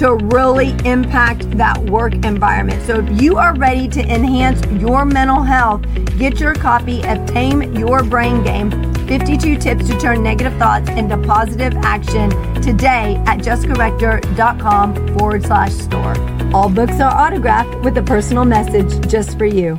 to 0.00 0.14
really 0.14 0.70
impact 0.86 1.50
that 1.58 1.78
work 1.90 2.14
environment. 2.24 2.82
So 2.86 3.00
if 3.00 3.20
you 3.20 3.36
are 3.36 3.54
ready 3.54 3.86
to 3.88 4.00
enhance 4.00 4.64
your 4.80 5.04
mental 5.04 5.42
health, 5.42 5.82
get 6.18 6.40
your 6.40 6.54
copy 6.54 7.04
of 7.06 7.26
Tame 7.26 7.74
Your 7.76 8.02
Brain 8.02 8.42
Game 8.42 8.70
52 9.06 9.58
tips 9.58 9.88
to 9.88 9.98
turn 9.98 10.22
negative 10.22 10.54
thoughts 10.54 10.88
into 10.88 11.18
positive 11.18 11.74
action 11.82 12.30
today 12.62 13.22
at 13.26 13.40
jessicarector.com 13.40 15.18
forward 15.18 15.44
slash 15.44 15.72
store. 15.72 16.14
All 16.54 16.70
books 16.70 16.98
are 16.98 17.12
autographed 17.12 17.84
with 17.84 17.98
a 17.98 18.02
personal 18.02 18.46
message 18.46 19.06
just 19.06 19.36
for 19.36 19.44
you. 19.44 19.78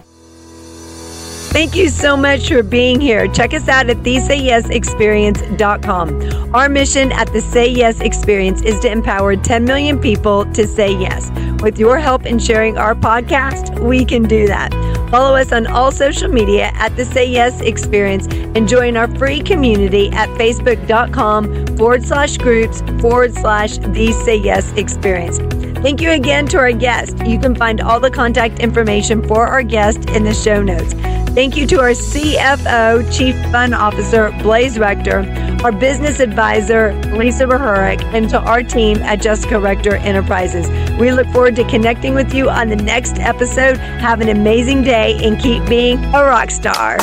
Thank 1.51 1.75
you 1.75 1.89
so 1.89 2.15
much 2.15 2.47
for 2.47 2.63
being 2.63 3.01
here. 3.01 3.27
Check 3.27 3.53
us 3.53 3.67
out 3.67 3.89
at 3.89 3.97
thesayyesexperience.com. 3.97 6.55
Our 6.55 6.69
mission 6.69 7.11
at 7.11 7.33
the 7.33 7.41
Say 7.41 7.67
Yes 7.67 7.99
Experience 7.99 8.61
is 8.61 8.79
to 8.79 8.89
empower 8.89 9.35
10 9.35 9.65
million 9.65 9.99
people 9.99 10.45
to 10.53 10.65
say 10.65 10.93
yes. 10.93 11.29
With 11.61 11.77
your 11.77 11.99
help 11.99 12.25
in 12.25 12.39
sharing 12.39 12.77
our 12.77 12.95
podcast, 12.95 13.77
we 13.85 14.05
can 14.05 14.23
do 14.23 14.47
that. 14.47 14.71
Follow 15.11 15.35
us 15.35 15.51
on 15.51 15.67
all 15.67 15.91
social 15.91 16.29
media 16.29 16.71
at 16.75 16.95
the 16.95 17.03
Say 17.03 17.29
Yes 17.29 17.59
Experience 17.59 18.27
and 18.27 18.65
join 18.65 18.95
our 18.95 19.13
free 19.17 19.41
community 19.41 20.09
at 20.11 20.29
facebook.com 20.39 21.67
forward 21.75 22.05
slash 22.05 22.37
groups 22.37 22.79
forward 23.01 23.33
slash 23.33 23.77
the 23.77 24.13
Say 24.23 24.37
Yes 24.37 24.71
Experience. 24.77 25.39
Thank 25.81 25.99
you 25.99 26.11
again 26.11 26.47
to 26.47 26.59
our 26.59 26.71
guest. 26.71 27.17
You 27.25 27.37
can 27.39 27.55
find 27.55 27.81
all 27.81 27.99
the 27.99 28.11
contact 28.11 28.59
information 28.59 29.27
for 29.27 29.47
our 29.47 29.63
guest 29.63 30.09
in 30.11 30.23
the 30.23 30.33
show 30.33 30.63
notes. 30.63 30.93
Thank 31.33 31.55
you 31.55 31.65
to 31.67 31.79
our 31.79 31.91
CFO, 31.91 33.09
Chief 33.17 33.33
Fun 33.53 33.73
Officer, 33.73 34.31
Blaze 34.43 34.77
Rector, 34.77 35.19
our 35.63 35.71
business 35.71 36.19
advisor, 36.19 36.93
Lisa 37.15 37.45
Bahurik, 37.45 38.03
and 38.13 38.29
to 38.31 38.39
our 38.41 38.61
team 38.61 38.97
at 38.97 39.21
Jessica 39.21 39.57
Rector 39.57 39.95
Enterprises. 39.95 40.69
We 40.99 41.13
look 41.13 41.27
forward 41.27 41.55
to 41.55 41.63
connecting 41.69 42.15
with 42.15 42.33
you 42.33 42.49
on 42.49 42.67
the 42.67 42.75
next 42.75 43.17
episode. 43.17 43.77
Have 43.77 44.19
an 44.19 44.27
amazing 44.27 44.83
day 44.83 45.17
and 45.23 45.39
keep 45.39 45.65
being 45.67 46.03
a 46.13 46.25
rock 46.25 46.51
star. 46.51 46.97